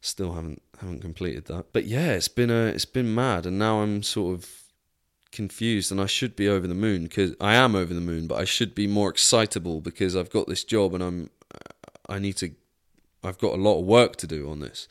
Still 0.00 0.34
haven't 0.34 0.62
haven't 0.80 1.00
completed 1.00 1.46
that. 1.46 1.72
But 1.72 1.84
yeah 1.84 2.12
it's 2.12 2.28
been 2.28 2.50
a 2.50 2.66
it's 2.66 2.84
been 2.84 3.14
mad 3.14 3.46
and 3.46 3.58
now 3.58 3.80
I'm 3.82 4.02
sort 4.02 4.34
of 4.34 4.50
confused 5.30 5.90
and 5.90 6.00
I 6.00 6.06
should 6.06 6.36
be 6.36 6.48
over 6.48 6.66
the 6.66 6.74
moon 6.74 7.04
because 7.04 7.34
I 7.40 7.54
am 7.54 7.74
over 7.74 7.94
the 7.94 8.00
moon 8.00 8.26
but 8.26 8.38
I 8.38 8.44
should 8.44 8.74
be 8.74 8.86
more 8.86 9.08
excitable 9.08 9.80
because 9.80 10.14
I've 10.14 10.30
got 10.30 10.46
this 10.46 10.62
job 10.62 10.94
and 10.94 11.02
I'm 11.02 11.30
I 12.08 12.18
need 12.18 12.36
to 12.38 12.50
I've 13.24 13.38
got 13.38 13.54
a 13.54 13.62
lot 13.62 13.78
of 13.78 13.86
work 13.86 14.16
to 14.16 14.26
do 14.26 14.50
on 14.50 14.60
this 14.60 14.88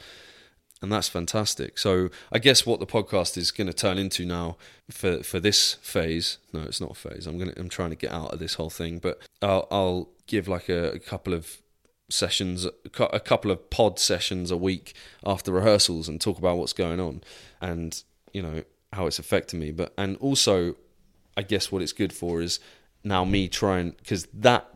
and 0.82 0.92
that's 0.92 1.08
fantastic 1.08 1.78
so 1.78 2.10
I 2.32 2.40
guess 2.40 2.66
what 2.66 2.80
the 2.80 2.88
podcast 2.88 3.38
is 3.38 3.52
going 3.52 3.68
to 3.68 3.74
turn 3.74 3.98
into 3.98 4.26
now 4.26 4.58
for 4.90 5.24
for 5.24 5.40
this 5.40 5.76
phase 5.76 6.38
no 6.54 6.62
it's 6.62 6.82
not 6.82 6.92
a 6.92 6.96
phase 6.96 7.28
I'm 7.28 7.40
to 7.40 7.60
I'm 7.60 7.70
trying 7.70 7.92
to 7.92 7.96
get 7.96 8.12
out 8.12 8.34
of 8.34 8.40
this 8.40 8.56
whole 8.56 8.70
thing 8.70 9.00
but 9.00 9.20
I'll, 9.42 9.68
I'll 9.72 10.10
give 10.28 10.48
like 10.48 10.70
a, 10.70 10.92
a 10.92 11.00
couple 11.00 11.34
of 11.34 11.62
sessions 12.10 12.66
a 12.66 13.20
couple 13.20 13.52
of 13.52 13.70
pod 13.70 13.98
sessions 13.98 14.52
a 14.52 14.58
week 14.58 14.94
after 15.26 15.52
rehearsals 15.52 16.10
and 16.10 16.20
talk 16.20 16.38
about 16.38 16.58
what's 16.58 16.74
going 16.74 17.00
on 17.00 17.22
and 17.62 18.04
you 18.34 18.42
know 18.42 18.64
how 18.94 19.08
it's 19.08 19.20
affecting 19.20 19.60
me. 19.60 19.72
But 19.72 19.94
and 19.98 20.18
also, 20.18 20.76
I 21.38 21.44
guess 21.44 21.72
what 21.72 21.82
it's 21.82 21.94
good 21.94 22.14
for 22.14 22.42
is 22.42 22.60
now 23.04 23.26
me 23.26 23.48
trying 23.48 23.92
because 23.92 24.28
that 24.34 24.68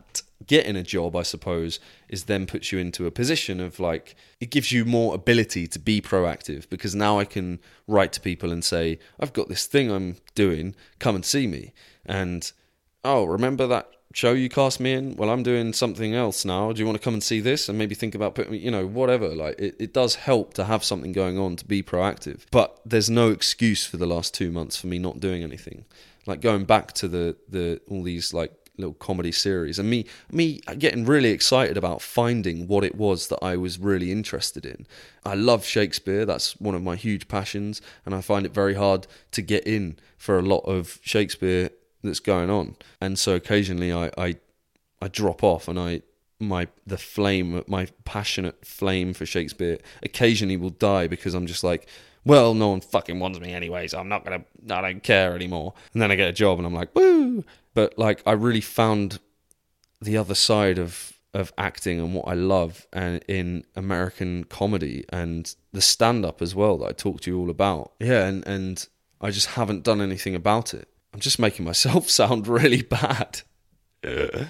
getting 0.46 0.76
a 0.76 0.82
job, 0.82 1.16
I 1.16 1.22
suppose, 1.22 1.80
is 2.08 2.24
then 2.24 2.46
puts 2.46 2.72
you 2.72 2.78
into 2.78 3.06
a 3.06 3.10
position 3.10 3.60
of 3.60 3.80
like 3.80 4.14
it 4.40 4.50
gives 4.50 4.72
you 4.72 4.84
more 4.84 5.14
ability 5.14 5.66
to 5.68 5.78
be 5.78 6.00
proactive 6.00 6.68
because 6.68 6.94
now 6.94 7.18
I 7.18 7.24
can 7.24 7.58
write 7.86 8.12
to 8.14 8.20
people 8.20 8.52
and 8.52 8.64
say 8.64 8.98
I've 9.18 9.32
got 9.32 9.48
this 9.48 9.66
thing 9.66 9.90
I'm 9.90 10.16
doing, 10.34 10.74
come 10.98 11.14
and 11.14 11.24
see 11.24 11.46
me, 11.46 11.72
and 12.04 12.50
oh 13.04 13.24
remember 13.24 13.66
that 13.66 13.88
show 14.12 14.32
you 14.32 14.48
cast 14.48 14.80
me 14.80 14.94
in? 14.94 15.14
Well 15.16 15.28
i'm 15.28 15.42
doing 15.42 15.72
something 15.72 16.14
else 16.14 16.44
now. 16.44 16.72
Do 16.72 16.80
you 16.80 16.86
want 16.86 16.96
to 16.98 17.04
come 17.04 17.14
and 17.14 17.22
see 17.22 17.40
this 17.40 17.68
and 17.68 17.76
maybe 17.76 17.94
think 17.94 18.14
about 18.14 18.34
putting 18.34 18.52
me 18.52 18.58
you 18.58 18.70
know 18.70 18.86
whatever? 18.86 19.28
Like 19.28 19.58
it, 19.58 19.76
it 19.78 19.92
does 19.92 20.14
help 20.14 20.54
to 20.54 20.64
have 20.64 20.84
something 20.84 21.12
going 21.12 21.38
on 21.38 21.56
to 21.56 21.64
be 21.64 21.82
proactive. 21.82 22.44
But 22.50 22.80
there's 22.84 23.10
no 23.10 23.30
excuse 23.30 23.86
for 23.86 23.96
the 23.96 24.06
last 24.06 24.34
two 24.34 24.50
months 24.50 24.76
for 24.76 24.86
me 24.86 24.98
not 24.98 25.20
doing 25.20 25.42
anything. 25.42 25.84
Like 26.26 26.40
going 26.40 26.64
back 26.64 26.92
to 26.94 27.08
the 27.08 27.36
the 27.48 27.80
all 27.88 28.02
these 28.02 28.32
like 28.32 28.52
little 28.78 28.94
comedy 28.94 29.32
series 29.32 29.78
and 29.78 29.88
me 29.88 30.06
me 30.30 30.60
getting 30.78 31.04
really 31.04 31.30
excited 31.30 31.76
about 31.76 32.02
finding 32.02 32.66
what 32.66 32.84
it 32.84 32.94
was 32.94 33.28
that 33.28 33.38
I 33.42 33.56
was 33.56 33.78
really 33.78 34.12
interested 34.12 34.66
in. 34.66 34.86
I 35.24 35.34
love 35.34 35.64
Shakespeare, 35.64 36.24
that's 36.24 36.60
one 36.60 36.74
of 36.74 36.82
my 36.82 36.96
huge 36.96 37.28
passions 37.28 37.80
and 38.04 38.14
I 38.14 38.20
find 38.20 38.46
it 38.46 38.52
very 38.52 38.74
hard 38.74 39.06
to 39.32 39.42
get 39.42 39.66
in 39.66 39.98
for 40.16 40.38
a 40.38 40.42
lot 40.42 40.60
of 40.60 40.98
Shakespeare 41.02 41.70
that's 42.02 42.20
going 42.20 42.50
on. 42.50 42.76
And 43.00 43.18
so 43.18 43.34
occasionally 43.34 43.92
I, 43.92 44.10
I, 44.16 44.36
I 45.00 45.08
drop 45.08 45.42
off 45.42 45.68
and 45.68 45.78
I 45.78 46.02
my 46.38 46.68
the 46.86 46.98
flame 46.98 47.62
my 47.66 47.88
passionate 48.04 48.64
flame 48.64 49.14
for 49.14 49.24
Shakespeare 49.24 49.78
occasionally 50.02 50.56
will 50.56 50.70
die 50.70 51.06
because 51.06 51.34
I'm 51.34 51.46
just 51.46 51.64
like 51.64 51.88
well 52.24 52.52
no 52.52 52.68
one 52.68 52.80
fucking 52.80 53.18
wants 53.18 53.40
me 53.40 53.52
anyway 53.52 53.86
so 53.86 53.98
I'm 53.98 54.08
not 54.08 54.24
gonna 54.24 54.44
I 54.68 54.82
don't 54.82 55.02
care 55.02 55.34
anymore 55.34 55.72
and 55.94 56.02
then 56.02 56.10
I 56.10 56.14
get 56.14 56.28
a 56.28 56.34
job 56.34 56.58
and 56.58 56.66
I'm 56.66 56.74
like 56.74 56.94
woo 56.94 57.42
but 57.76 57.96
like 57.96 58.20
I 58.26 58.32
really 58.32 58.60
found 58.60 59.20
the 60.00 60.16
other 60.16 60.34
side 60.34 60.78
of 60.78 61.12
of 61.32 61.52
acting 61.58 62.00
and 62.00 62.14
what 62.14 62.26
I 62.26 62.34
love 62.34 62.86
and 62.92 63.22
in 63.28 63.64
American 63.76 64.44
comedy 64.44 65.04
and 65.10 65.54
the 65.72 65.82
stand 65.82 66.24
up 66.24 66.40
as 66.42 66.54
well 66.54 66.78
that 66.78 66.88
I 66.88 66.92
talked 66.92 67.24
to 67.24 67.30
you 67.30 67.38
all 67.38 67.50
about 67.50 67.92
yeah 68.00 68.26
and 68.26 68.44
and 68.46 68.88
I 69.20 69.30
just 69.30 69.48
haven't 69.48 69.84
done 69.84 70.00
anything 70.00 70.34
about 70.34 70.74
it 70.74 70.88
I'm 71.16 71.20
just 71.20 71.38
making 71.38 71.64
myself 71.64 72.10
sound 72.20 72.46
really 72.46 72.82
bad. 72.82 73.40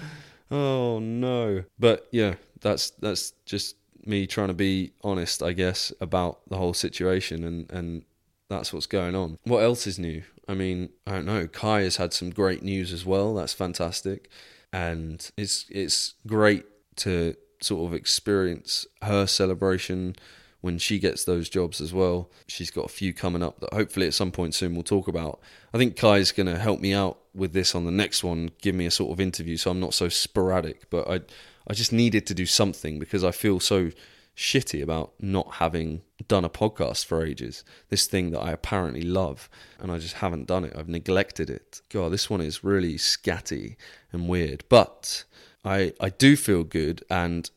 oh 0.51 0.99
no. 0.99 1.63
But 1.79 2.09
yeah, 2.11 2.35
that's 2.59 2.89
that's 2.91 3.31
just 3.45 3.77
me 4.05 4.27
trying 4.27 4.49
to 4.49 4.53
be 4.53 4.91
honest, 5.01 5.41
I 5.41 5.53
guess, 5.53 5.93
about 6.01 6.41
the 6.49 6.57
whole 6.57 6.73
situation 6.73 7.45
and 7.45 7.71
and 7.71 8.03
that's 8.49 8.73
what's 8.73 8.85
going 8.85 9.15
on. 9.15 9.37
What 9.45 9.63
else 9.63 9.87
is 9.87 9.97
new? 9.97 10.23
I 10.47 10.53
mean, 10.53 10.89
I 11.05 11.11
don't 11.11 11.25
know. 11.25 11.47
Kae 11.47 11.83
has 11.83 11.97
had 11.97 12.13
some 12.13 12.29
great 12.29 12.63
news 12.63 12.93
as 12.93 13.05
well. 13.05 13.33
That's 13.35 13.53
fantastic. 13.53 14.29
And 14.71 15.29
it's 15.37 15.65
it's 15.69 16.13
great 16.25 16.65
to 16.97 17.35
sort 17.61 17.87
of 17.87 17.93
experience 17.93 18.85
her 19.01 19.25
celebration 19.25 20.15
when 20.61 20.77
she 20.77 20.99
gets 20.99 21.23
those 21.25 21.49
jobs 21.49 21.79
as 21.81 21.93
well. 21.93 22.29
She's 22.47 22.71
got 22.71 22.85
a 22.85 22.89
few 22.89 23.13
coming 23.13 23.43
up 23.43 23.59
that 23.59 23.73
hopefully 23.73 24.07
at 24.07 24.13
some 24.13 24.31
point 24.31 24.55
soon 24.55 24.73
we'll 24.73 24.83
talk 24.83 25.07
about. 25.07 25.39
I 25.73 25.77
think 25.77 25.95
Kae's 25.95 26.31
going 26.31 26.47
to 26.47 26.57
help 26.57 26.79
me 26.79 26.93
out 26.93 27.19
with 27.33 27.53
this 27.53 27.75
on 27.75 27.85
the 27.85 27.91
next 27.91 28.23
one, 28.23 28.49
give 28.61 28.73
me 28.73 28.85
a 28.85 28.91
sort 28.91 29.11
of 29.11 29.19
interview 29.19 29.57
so 29.57 29.71
I'm 29.71 29.79
not 29.79 29.93
so 29.93 30.09
sporadic. 30.09 30.89
But 30.89 31.07
I, 31.09 31.21
I 31.67 31.73
just 31.73 31.93
needed 31.93 32.25
to 32.27 32.33
do 32.33 32.45
something 32.45 32.99
because 32.99 33.23
I 33.23 33.31
feel 33.31 33.59
so 33.59 33.91
shitty 34.37 34.81
about 34.81 35.13
not 35.19 35.55
having 35.55 36.03
done 36.27 36.45
a 36.45 36.49
podcast 36.49 37.05
for 37.05 37.25
ages. 37.25 37.63
This 37.89 38.05
thing 38.05 38.31
that 38.31 38.39
I 38.39 38.51
apparently 38.51 39.01
love, 39.01 39.49
and 39.79 39.91
I 39.91 39.97
just 39.97 40.15
haven't 40.15 40.47
done 40.47 40.63
it. 40.63 40.73
I've 40.77 40.87
neglected 40.87 41.49
it. 41.49 41.81
God, 41.89 42.11
this 42.11 42.29
one 42.29 42.41
is 42.41 42.63
really 42.63 42.95
scatty 42.95 43.75
and 44.11 44.29
weird. 44.29 44.63
But 44.69 45.23
I, 45.65 45.93
I 45.99 46.09
do 46.09 46.35
feel 46.35 46.63
good, 46.63 47.03
and 47.09 47.49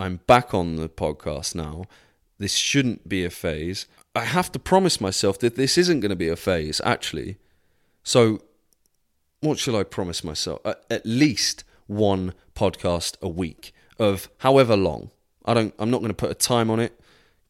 I'm 0.00 0.20
back 0.26 0.54
on 0.54 0.76
the 0.76 0.88
podcast 0.88 1.54
now 1.54 1.84
this 2.42 2.56
shouldn't 2.56 3.08
be 3.08 3.24
a 3.24 3.30
phase. 3.30 3.86
I 4.16 4.24
have 4.24 4.50
to 4.50 4.58
promise 4.58 5.00
myself 5.00 5.38
that 5.38 5.54
this 5.54 5.78
isn't 5.78 6.00
going 6.00 6.10
to 6.10 6.16
be 6.16 6.28
a 6.28 6.34
phase, 6.34 6.80
actually. 6.84 7.36
So, 8.02 8.42
what 9.40 9.60
shall 9.60 9.76
I 9.76 9.84
promise 9.84 10.24
myself? 10.24 10.60
At 10.64 11.06
least 11.06 11.62
one 11.86 12.34
podcast 12.56 13.14
a 13.22 13.28
week 13.28 13.72
of 13.96 14.28
however 14.38 14.76
long. 14.76 15.11
I 15.44 15.54
don't. 15.54 15.74
I'm 15.78 15.90
not 15.90 15.98
going 15.98 16.10
to 16.10 16.14
put 16.14 16.30
a 16.30 16.34
time 16.34 16.70
on 16.70 16.80
it 16.80 16.98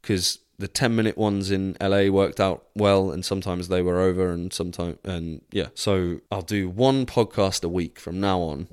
because 0.01 0.39
the 0.59 0.69
10 0.69 0.95
minute 0.95 1.19
ones 1.19 1.51
in 1.51 1.77
LA 1.81 2.05
worked 2.09 2.39
out 2.39 2.67
well 2.77 3.11
and 3.11 3.25
sometimes 3.25 3.69
they 3.69 3.83
were 3.83 4.01
over 4.01 4.31
and 4.31 4.53
sometimes 4.53 4.97
and 5.03 5.41
yeah 5.51 5.69
so 5.75 6.21
I'll 6.31 6.43
do 6.43 6.69
one 6.69 7.05
podcast 7.05 7.65
a 7.65 7.69
week 7.69 7.99
from 7.99 8.21
now 8.21 8.41
on 8.41 8.69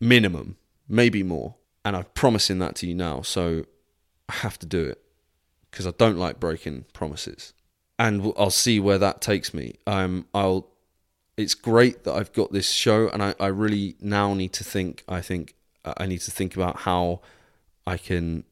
minimum 0.00 0.56
maybe 0.86 1.22
more 1.22 1.54
and 1.82 1.96
I'm 1.96 2.04
promising 2.12 2.58
that 2.58 2.74
to 2.76 2.86
you 2.86 2.94
now 2.94 3.22
so 3.22 3.64
I 4.28 4.34
have 4.34 4.58
to 4.58 4.66
do 4.66 4.84
it 4.84 5.00
because 5.70 5.86
I 5.86 5.92
don't 5.92 6.18
like 6.18 6.40
breaking 6.40 6.84
promises, 6.92 7.52
and 7.98 8.32
I'll 8.36 8.50
see 8.50 8.80
where 8.80 8.98
that 8.98 9.20
takes 9.20 9.54
me. 9.54 9.76
Um, 9.86 10.26
I'll. 10.34 10.68
It's 11.36 11.54
great 11.54 12.04
that 12.04 12.12
I've 12.12 12.32
got 12.32 12.52
this 12.52 12.70
show, 12.70 13.08
and 13.08 13.22
I, 13.22 13.34
I 13.40 13.46
really 13.46 13.96
now 14.00 14.34
need 14.34 14.52
to 14.54 14.64
think. 14.64 15.04
I 15.08 15.20
think 15.20 15.54
I 15.84 16.06
need 16.06 16.20
to 16.22 16.30
think 16.30 16.54
about 16.54 16.80
how 16.80 17.20
I 17.86 17.96
can 17.96 18.44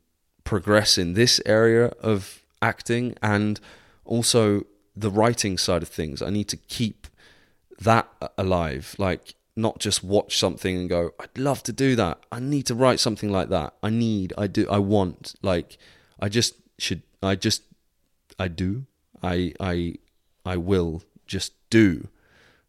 progress 0.48 0.96
in 0.96 1.12
this 1.12 1.42
area 1.44 1.92
of 2.00 2.42
acting 2.62 3.14
and 3.20 3.60
also 4.06 4.64
the 4.96 5.10
writing 5.10 5.58
side 5.58 5.82
of 5.82 5.90
things. 5.90 6.22
I 6.22 6.30
need 6.30 6.48
to 6.48 6.56
keep 6.56 7.06
that 7.78 8.08
alive. 8.38 8.96
Like 8.96 9.34
not 9.54 9.78
just 9.78 10.02
watch 10.02 10.38
something 10.38 10.74
and 10.74 10.88
go, 10.88 11.10
I'd 11.20 11.36
love 11.36 11.62
to 11.64 11.72
do 11.72 11.94
that. 11.96 12.20
I 12.32 12.40
need 12.40 12.64
to 12.64 12.74
write 12.74 12.98
something 12.98 13.30
like 13.30 13.50
that. 13.50 13.74
I 13.82 13.90
need, 13.90 14.32
I 14.38 14.46
do, 14.46 14.66
I 14.70 14.78
want. 14.78 15.34
Like, 15.42 15.76
I 16.18 16.30
just 16.30 16.54
should 16.78 17.02
I 17.22 17.34
just 17.34 17.62
I 18.38 18.48
do. 18.48 18.86
I 19.22 19.52
I 19.60 19.96
I 20.46 20.56
will 20.56 21.02
just 21.26 21.52
do 21.68 22.08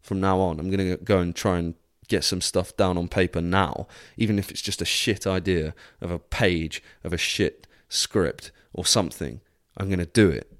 from 0.02 0.20
now 0.20 0.38
on. 0.40 0.60
I'm 0.60 0.70
going 0.70 0.98
to 0.98 1.02
go 1.02 1.20
and 1.20 1.34
try 1.34 1.58
and 1.58 1.74
get 2.08 2.24
some 2.24 2.42
stuff 2.42 2.76
down 2.76 2.98
on 2.98 3.08
paper 3.08 3.40
now, 3.40 3.86
even 4.18 4.38
if 4.38 4.50
it's 4.50 4.60
just 4.60 4.82
a 4.82 4.84
shit 4.84 5.26
idea 5.26 5.74
of 6.02 6.10
a 6.10 6.18
page 6.18 6.82
of 7.04 7.14
a 7.14 7.16
shit 7.16 7.66
script 7.90 8.50
or 8.72 8.86
something. 8.86 9.42
I'm 9.76 9.88
going 9.88 9.98
to 9.98 10.06
do 10.06 10.30
it. 10.30 10.50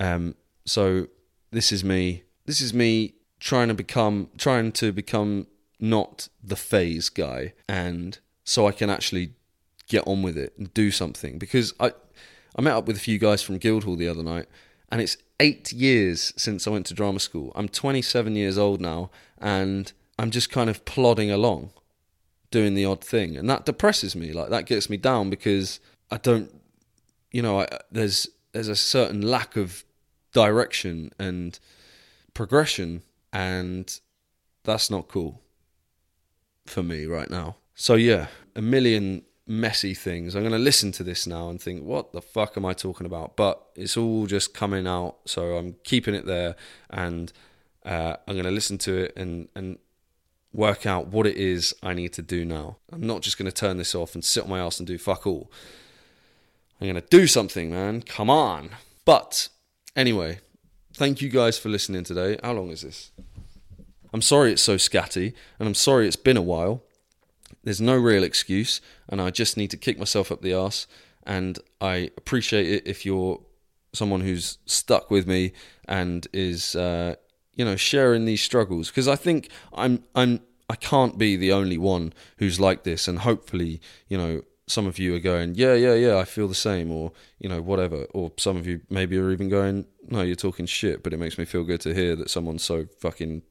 Um, 0.00 0.34
so 0.64 1.06
this 1.52 1.70
is 1.70 1.84
me. 1.84 2.24
This 2.46 2.60
is 2.60 2.74
me 2.74 3.14
trying 3.38 3.68
to 3.68 3.74
become 3.74 4.30
trying 4.36 4.72
to 4.72 4.92
become 4.92 5.46
not 5.78 6.28
the 6.42 6.56
phase 6.56 7.08
guy, 7.08 7.52
and 7.68 8.18
so 8.44 8.66
I 8.66 8.72
can 8.72 8.90
actually 8.90 9.34
get 9.88 10.06
on 10.06 10.22
with 10.22 10.36
it 10.36 10.54
and 10.58 10.72
do 10.74 10.90
something 10.90 11.38
because 11.38 11.72
I 11.78 11.92
I 12.56 12.62
met 12.62 12.74
up 12.74 12.86
with 12.86 12.96
a 12.96 13.00
few 13.00 13.18
guys 13.18 13.42
from 13.42 13.58
Guildhall 13.58 13.96
the 13.96 14.08
other 14.08 14.22
night, 14.22 14.46
and 14.90 15.00
it's 15.00 15.16
eight 15.38 15.72
years 15.72 16.32
since 16.36 16.66
I 16.66 16.70
went 16.70 16.86
to 16.86 16.94
drama 16.94 17.20
school. 17.20 17.52
I'm 17.54 17.68
27 17.68 18.36
years 18.36 18.58
old 18.58 18.80
now, 18.80 19.10
and 19.38 19.92
I'm 20.18 20.30
just 20.30 20.50
kind 20.50 20.68
of 20.68 20.84
plodding 20.84 21.30
along, 21.30 21.70
doing 22.50 22.74
the 22.74 22.84
odd 22.84 23.02
thing, 23.02 23.36
and 23.36 23.48
that 23.48 23.64
depresses 23.66 24.14
me. 24.14 24.32
Like 24.32 24.50
that 24.50 24.66
gets 24.66 24.90
me 24.90 24.96
down 24.96 25.30
because 25.30 25.80
I 26.10 26.18
don't, 26.18 26.59
you 27.30 27.42
know, 27.42 27.60
I, 27.60 27.68
there's 27.90 28.28
there's 28.52 28.68
a 28.68 28.76
certain 28.76 29.22
lack 29.22 29.56
of 29.56 29.84
direction, 30.32 31.12
and 31.18 31.58
progression, 32.34 33.02
and 33.32 34.00
that's 34.64 34.90
not 34.90 35.08
cool 35.08 35.40
for 36.66 36.82
me 36.82 37.06
right 37.06 37.30
now. 37.30 37.56
So, 37.74 37.94
yeah, 37.94 38.26
a 38.54 38.62
million 38.62 39.22
messy 39.46 39.94
things. 39.94 40.34
I'm 40.34 40.42
going 40.42 40.52
to 40.52 40.58
listen 40.58 40.92
to 40.92 41.02
this 41.02 41.26
now 41.26 41.48
and 41.48 41.60
think, 41.60 41.82
what 41.82 42.12
the 42.12 42.22
fuck 42.22 42.56
am 42.56 42.64
I 42.64 42.72
talking 42.72 43.06
about? 43.06 43.36
But 43.36 43.60
it's 43.74 43.96
all 43.96 44.26
just 44.26 44.54
coming 44.54 44.86
out, 44.86 45.16
so 45.26 45.56
I'm 45.56 45.76
keeping 45.84 46.14
it 46.14 46.26
there, 46.26 46.56
and 46.88 47.32
uh, 47.84 48.16
I'm 48.28 48.34
going 48.34 48.44
to 48.44 48.50
listen 48.50 48.78
to 48.78 49.04
it 49.04 49.12
and 49.16 49.48
and 49.54 49.78
work 50.52 50.84
out 50.84 51.06
what 51.06 51.26
it 51.26 51.36
is 51.36 51.74
I 51.82 51.94
need 51.94 52.12
to 52.14 52.22
do 52.22 52.44
now. 52.44 52.76
I'm 52.92 53.06
not 53.06 53.22
just 53.22 53.38
going 53.38 53.46
to 53.46 53.52
turn 53.52 53.76
this 53.76 53.94
off 53.94 54.14
and 54.14 54.24
sit 54.24 54.44
on 54.44 54.50
my 54.50 54.58
ass 54.58 54.80
and 54.80 54.86
do 54.86 54.98
fuck 54.98 55.26
all. 55.26 55.50
I'm 56.80 56.88
going 56.88 57.00
to 57.00 57.08
do 57.08 57.26
something, 57.26 57.70
man. 57.70 58.02
Come 58.02 58.30
on. 58.30 58.70
But 59.04 59.48
anyway, 59.94 60.38
thank 60.94 61.20
you 61.20 61.28
guys 61.28 61.58
for 61.58 61.68
listening 61.68 62.04
today. 62.04 62.38
How 62.42 62.52
long 62.52 62.70
is 62.70 62.82
this? 62.82 63.10
I'm 64.14 64.22
sorry 64.22 64.52
it's 64.52 64.62
so 64.62 64.76
scatty, 64.76 65.34
and 65.58 65.68
I'm 65.68 65.74
sorry 65.74 66.06
it's 66.06 66.16
been 66.16 66.38
a 66.38 66.42
while. 66.42 66.82
There's 67.62 67.80
no 67.82 67.96
real 67.96 68.24
excuse, 68.24 68.80
and 69.08 69.20
I 69.20 69.30
just 69.30 69.56
need 69.56 69.70
to 69.72 69.76
kick 69.76 69.98
myself 69.98 70.32
up 70.32 70.40
the 70.40 70.54
ass. 70.54 70.86
And 71.24 71.58
I 71.80 72.10
appreciate 72.16 72.66
it 72.66 72.86
if 72.86 73.04
you're 73.04 73.40
someone 73.92 74.22
who's 74.22 74.56
stuck 74.64 75.10
with 75.10 75.26
me 75.26 75.52
and 75.86 76.26
is, 76.32 76.74
uh, 76.74 77.16
you 77.54 77.64
know, 77.64 77.76
sharing 77.76 78.24
these 78.24 78.42
struggles. 78.42 78.88
Because 78.88 79.06
I 79.06 79.16
think 79.16 79.50
I'm, 79.74 80.02
I'm, 80.14 80.40
I 80.70 80.76
can't 80.76 81.18
be 81.18 81.36
the 81.36 81.52
only 81.52 81.76
one 81.76 82.14
who's 82.38 82.58
like 82.58 82.84
this, 82.84 83.06
and 83.06 83.18
hopefully, 83.18 83.82
you 84.08 84.16
know, 84.16 84.42
some 84.70 84.86
of 84.86 84.98
you 84.98 85.14
are 85.14 85.20
going, 85.20 85.54
yeah, 85.54 85.74
yeah, 85.74 85.94
yeah, 85.94 86.16
I 86.16 86.24
feel 86.24 86.48
the 86.48 86.54
same, 86.54 86.90
or 86.90 87.12
you 87.38 87.48
know, 87.48 87.60
whatever. 87.60 88.04
Or 88.14 88.32
some 88.36 88.56
of 88.56 88.66
you 88.66 88.80
maybe 88.88 89.18
are 89.18 89.30
even 89.30 89.48
going, 89.48 89.86
no, 90.08 90.22
you're 90.22 90.36
talking 90.36 90.66
shit, 90.66 91.02
but 91.02 91.12
it 91.12 91.18
makes 91.18 91.38
me 91.38 91.44
feel 91.44 91.64
good 91.64 91.80
to 91.82 91.94
hear 91.94 92.16
that 92.16 92.30
someone's 92.30 92.62
so 92.62 92.86
fucking 93.00 93.42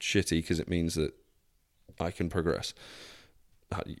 shitty 0.00 0.42
because 0.42 0.60
it 0.60 0.68
means 0.68 0.94
that 0.94 1.12
I 2.00 2.10
can 2.10 2.28
progress. 2.28 2.74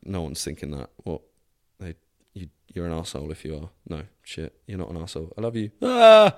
No 0.04 0.22
one's 0.22 0.44
thinking 0.44 0.70
that. 0.72 0.90
What? 0.96 1.22
They, 1.80 1.94
you, 2.34 2.48
you're 2.68 2.86
an 2.86 2.92
asshole 2.92 3.30
if 3.30 3.44
you 3.44 3.56
are. 3.56 3.70
No, 3.88 4.02
shit, 4.22 4.54
you're 4.66 4.78
not 4.78 4.90
an 4.90 4.98
asshole. 4.98 5.32
I 5.36 5.40
love 5.40 5.56
you. 5.56 5.70
Ah! 5.82 6.36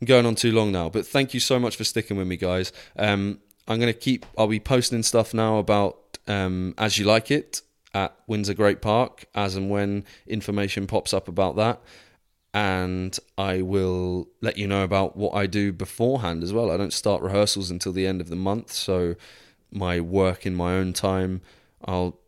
I'm 0.00 0.06
going 0.06 0.26
on 0.26 0.34
too 0.34 0.52
long 0.52 0.72
now, 0.72 0.88
but 0.88 1.06
thank 1.06 1.32
you 1.32 1.40
so 1.40 1.60
much 1.60 1.76
for 1.76 1.84
sticking 1.84 2.16
with 2.16 2.26
me, 2.26 2.36
guys. 2.36 2.72
Um, 2.96 3.40
I'm 3.68 3.78
gonna 3.78 3.92
keep. 3.92 4.26
I'll 4.36 4.48
be 4.48 4.60
posting 4.60 5.02
stuff 5.02 5.32
now 5.32 5.58
about 5.58 6.18
um, 6.26 6.74
as 6.78 6.98
you 6.98 7.04
like 7.04 7.30
it 7.30 7.62
at 7.94 8.16
Windsor 8.26 8.54
Great 8.54 8.80
Park 8.80 9.26
as 9.34 9.56
and 9.56 9.70
when 9.70 10.04
information 10.26 10.86
pops 10.86 11.12
up 11.12 11.28
about 11.28 11.56
that. 11.56 11.80
And 12.54 13.18
I 13.38 13.62
will 13.62 14.28
let 14.42 14.58
you 14.58 14.66
know 14.66 14.84
about 14.84 15.16
what 15.16 15.34
I 15.34 15.46
do 15.46 15.72
beforehand 15.72 16.42
as 16.42 16.52
well. 16.52 16.70
I 16.70 16.76
don't 16.76 16.92
start 16.92 17.22
rehearsals 17.22 17.70
until 17.70 17.92
the 17.92 18.06
end 18.06 18.20
of 18.20 18.28
the 18.28 18.36
month, 18.36 18.72
so 18.72 19.14
my 19.70 20.00
work 20.00 20.44
in 20.44 20.54
my 20.54 20.74
own 20.74 20.92
time, 20.92 21.40
I'll 21.84 22.18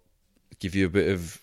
give 0.60 0.74
you 0.74 0.86
a 0.86 0.90
bit 0.90 1.08
of 1.10 1.42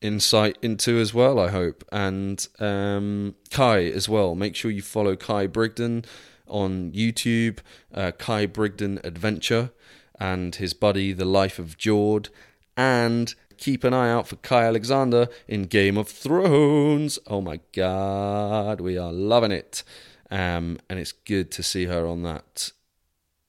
insight 0.00 0.58
into 0.60 0.98
as 0.98 1.14
well, 1.14 1.38
I 1.38 1.48
hope. 1.48 1.84
And 1.92 2.46
um, 2.58 3.36
Cai 3.50 3.84
as 3.84 4.08
well. 4.08 4.34
Make 4.34 4.56
sure 4.56 4.70
you 4.70 4.82
follow 4.82 5.16
Cai 5.16 5.46
Brigden 5.46 6.04
on 6.46 6.92
YouTube, 6.92 7.58
uh, 7.94 8.12
Cai 8.12 8.46
Brigden 8.46 9.00
Adventure, 9.04 9.70
and 10.18 10.54
his 10.54 10.74
buddy, 10.74 11.12
The 11.12 11.24
Life 11.24 11.58
of 11.58 11.78
Jord. 11.78 12.28
And 12.76 13.34
keep 13.58 13.84
an 13.84 13.94
eye 13.94 14.10
out 14.10 14.28
for 14.28 14.36
Kae 14.36 14.66
Alexander 14.66 15.28
in 15.48 15.64
Game 15.64 15.96
of 15.96 16.08
Thrones. 16.08 17.18
Oh 17.26 17.40
my 17.40 17.60
god, 17.72 18.80
we 18.80 18.96
are 18.98 19.12
loving 19.12 19.52
it. 19.52 19.82
Um, 20.30 20.78
and 20.90 20.98
it's 20.98 21.12
good 21.12 21.50
to 21.52 21.62
see 21.62 21.84
her 21.86 22.06
on 22.06 22.22
that 22.22 22.72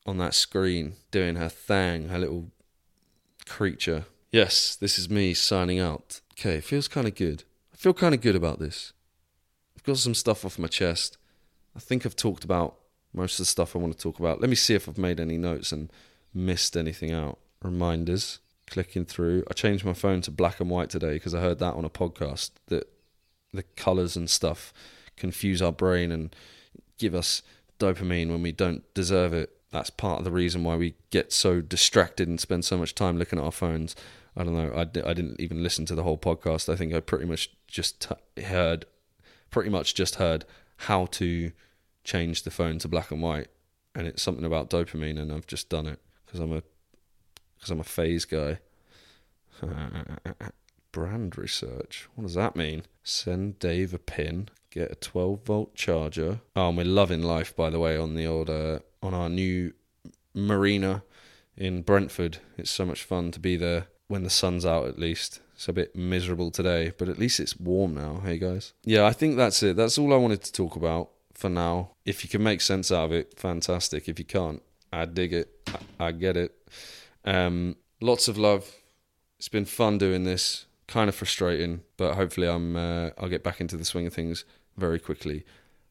on 0.05 0.17
that 0.17 0.33
screen 0.33 0.93
doing 1.11 1.35
her 1.35 1.49
thing, 1.49 2.09
her 2.09 2.19
little 2.19 2.51
creature. 3.45 4.05
Yes, 4.31 4.75
this 4.75 4.97
is 4.97 5.09
me 5.09 5.33
signing 5.33 5.79
out. 5.79 6.21
Okay, 6.33 6.61
feels 6.61 6.87
kind 6.87 7.07
of 7.07 7.15
good. 7.15 7.43
I 7.73 7.77
feel 7.77 7.93
kind 7.93 8.15
of 8.15 8.21
good 8.21 8.35
about 8.35 8.59
this. 8.59 8.93
I've 9.75 9.83
got 9.83 9.97
some 9.97 10.13
stuff 10.13 10.45
off 10.45 10.59
my 10.59 10.67
chest. 10.67 11.17
I 11.75 11.79
think 11.79 12.05
I've 12.05 12.15
talked 12.15 12.43
about 12.43 12.77
most 13.13 13.33
of 13.33 13.39
the 13.39 13.45
stuff 13.45 13.75
I 13.75 13.79
want 13.79 13.97
to 13.97 13.99
talk 14.01 14.19
about. 14.19 14.39
Let 14.39 14.49
me 14.49 14.55
see 14.55 14.75
if 14.75 14.87
I've 14.87 14.97
made 14.97 15.19
any 15.19 15.37
notes 15.37 15.71
and 15.71 15.91
missed 16.33 16.77
anything 16.77 17.11
out. 17.11 17.39
Reminders 17.61 18.39
clicking 18.69 19.05
through. 19.05 19.43
I 19.49 19.53
changed 19.53 19.85
my 19.85 19.93
phone 19.93 20.21
to 20.21 20.31
black 20.31 20.59
and 20.59 20.69
white 20.69 20.89
today 20.89 21.13
because 21.13 21.33
I 21.33 21.41
heard 21.41 21.59
that 21.59 21.73
on 21.73 21.85
a 21.85 21.89
podcast 21.89 22.51
that 22.67 22.87
the 23.53 23.63
colors 23.63 24.15
and 24.15 24.29
stuff 24.29 24.73
confuse 25.15 25.61
our 25.61 25.71
brain 25.71 26.11
and 26.11 26.35
give 26.97 27.15
us 27.15 27.41
dopamine 27.79 28.29
when 28.29 28.41
we 28.41 28.51
don't 28.51 28.83
deserve 28.93 29.33
it. 29.33 29.51
That's 29.71 29.89
part 29.89 30.19
of 30.19 30.25
the 30.25 30.31
reason 30.31 30.63
why 30.63 30.75
we 30.75 30.95
get 31.09 31.33
so 31.33 31.61
distracted 31.61 32.27
and 32.27 32.39
spend 32.39 32.65
so 32.65 32.77
much 32.77 32.95
time 32.95 33.17
looking 33.17 33.39
at 33.39 33.45
our 33.45 33.51
phones. 33.51 33.95
I 34.35 34.43
don't 34.43 34.55
know. 34.55 34.71
I, 34.73 34.81
I 34.81 35.13
didn't 35.13 35.39
even 35.39 35.63
listen 35.63 35.85
to 35.87 35.95
the 35.95 36.03
whole 36.03 36.17
podcast. 36.17 36.71
I 36.71 36.75
think 36.75 36.93
I 36.93 36.99
pretty 36.99 37.25
much 37.25 37.51
just 37.67 38.01
t- 38.01 38.43
heard, 38.43 38.85
pretty 39.49 39.69
much 39.69 39.95
just 39.95 40.15
heard 40.15 40.45
how 40.77 41.07
to 41.07 41.51
change 42.03 42.43
the 42.43 42.51
phone 42.51 42.77
to 42.79 42.87
black 42.87 43.11
and 43.11 43.21
white, 43.21 43.47
and 43.95 44.07
it's 44.07 44.21
something 44.21 44.45
about 44.45 44.69
dopamine, 44.69 45.19
and 45.19 45.31
I've 45.31 45.47
just 45.47 45.69
done 45.69 45.87
it 45.87 45.99
because 46.25 46.39
I'm 46.39 46.53
a 46.53 46.63
because 47.57 47.71
I'm 47.71 47.79
a 47.79 47.83
phase 47.83 48.25
guy. 48.25 48.59
Brand 50.91 51.37
research. 51.37 52.07
What 52.15 52.23
does 52.23 52.35
that 52.35 52.55
mean? 52.55 52.83
Send 53.03 53.59
Dave 53.59 53.93
a 53.93 53.99
pin. 53.99 54.49
Get 54.71 54.91
a 54.91 54.95
12 54.95 55.43
volt 55.43 55.75
charger. 55.75 56.41
Oh, 56.55 56.69
and 56.69 56.77
we're 56.77 56.85
loving 56.85 57.23
life, 57.23 57.55
by 57.55 57.69
the 57.69 57.79
way, 57.79 57.97
on 57.97 58.15
the 58.15 58.25
old 58.25 58.49
uh, 58.49 58.79
on 59.01 59.13
our 59.13 59.29
new 59.29 59.73
marina 60.33 61.03
in 61.55 61.81
Brentford. 61.81 62.37
It's 62.57 62.71
so 62.71 62.85
much 62.85 63.03
fun 63.03 63.31
to 63.31 63.39
be 63.39 63.55
there 63.55 63.87
when 64.07 64.23
the 64.23 64.29
sun's 64.29 64.65
out. 64.65 64.87
At 64.87 64.99
least 64.99 65.41
it's 65.55 65.67
a 65.67 65.73
bit 65.73 65.95
miserable 65.95 66.51
today, 66.51 66.93
but 66.97 67.09
at 67.09 67.17
least 67.17 67.39
it's 67.39 67.59
warm 67.59 67.95
now. 67.95 68.21
Hey 68.23 68.37
guys. 68.37 68.73
Yeah, 68.83 69.05
I 69.05 69.13
think 69.13 69.37
that's 69.37 69.61
it. 69.63 69.75
That's 69.75 69.97
all 69.97 70.13
I 70.13 70.17
wanted 70.17 70.43
to 70.43 70.51
talk 70.51 70.75
about 70.75 71.09
for 71.33 71.49
now. 71.49 71.91
If 72.05 72.23
you 72.23 72.29
can 72.29 72.43
make 72.43 72.61
sense 72.61 72.91
out 72.91 73.05
of 73.05 73.11
it, 73.11 73.39
fantastic. 73.39 74.07
If 74.07 74.19
you 74.19 74.25
can't, 74.25 74.61
I 74.93 75.05
dig 75.05 75.33
it. 75.33 75.49
I, 75.99 76.07
I 76.07 76.11
get 76.11 76.37
it. 76.37 76.55
Um, 77.27 77.75
lots 77.99 78.29
of 78.29 78.37
love. 78.37 78.71
It's 79.37 79.49
been 79.49 79.65
fun 79.65 79.97
doing 79.97 80.23
this. 80.23 80.65
Kind 80.87 81.09
of 81.09 81.15
frustrating, 81.15 81.81
but 81.97 82.15
hopefully 82.15 82.47
I'm 82.47 82.77
uh, 82.77 83.09
I'll 83.17 83.27
get 83.27 83.43
back 83.43 83.59
into 83.59 83.75
the 83.75 83.83
swing 83.83 84.07
of 84.07 84.13
things 84.13 84.45
very 84.77 84.99
quickly. 84.99 85.43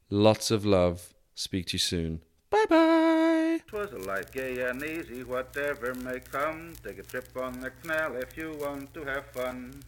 Lots 0.08 0.50
of 0.50 0.64
love. 0.64 1.12
Speak 1.34 1.66
to 1.66 1.74
you 1.74 1.78
soon. 1.78 2.22
Bye 2.48 2.64
bye. 2.70 3.60
Twas 3.66 3.92
a 3.92 3.98
life 3.98 4.32
gay 4.32 4.62
and 4.62 4.82
easy, 4.82 5.22
whatever 5.22 5.94
may 5.96 6.20
come. 6.20 6.72
Take 6.82 7.00
a 7.00 7.02
trip 7.02 7.28
on 7.36 7.60
the 7.60 7.70
canal 7.82 8.16
if 8.16 8.34
you 8.38 8.56
want 8.58 8.94
to 8.94 9.04
have 9.04 9.26
fun. 9.26 9.82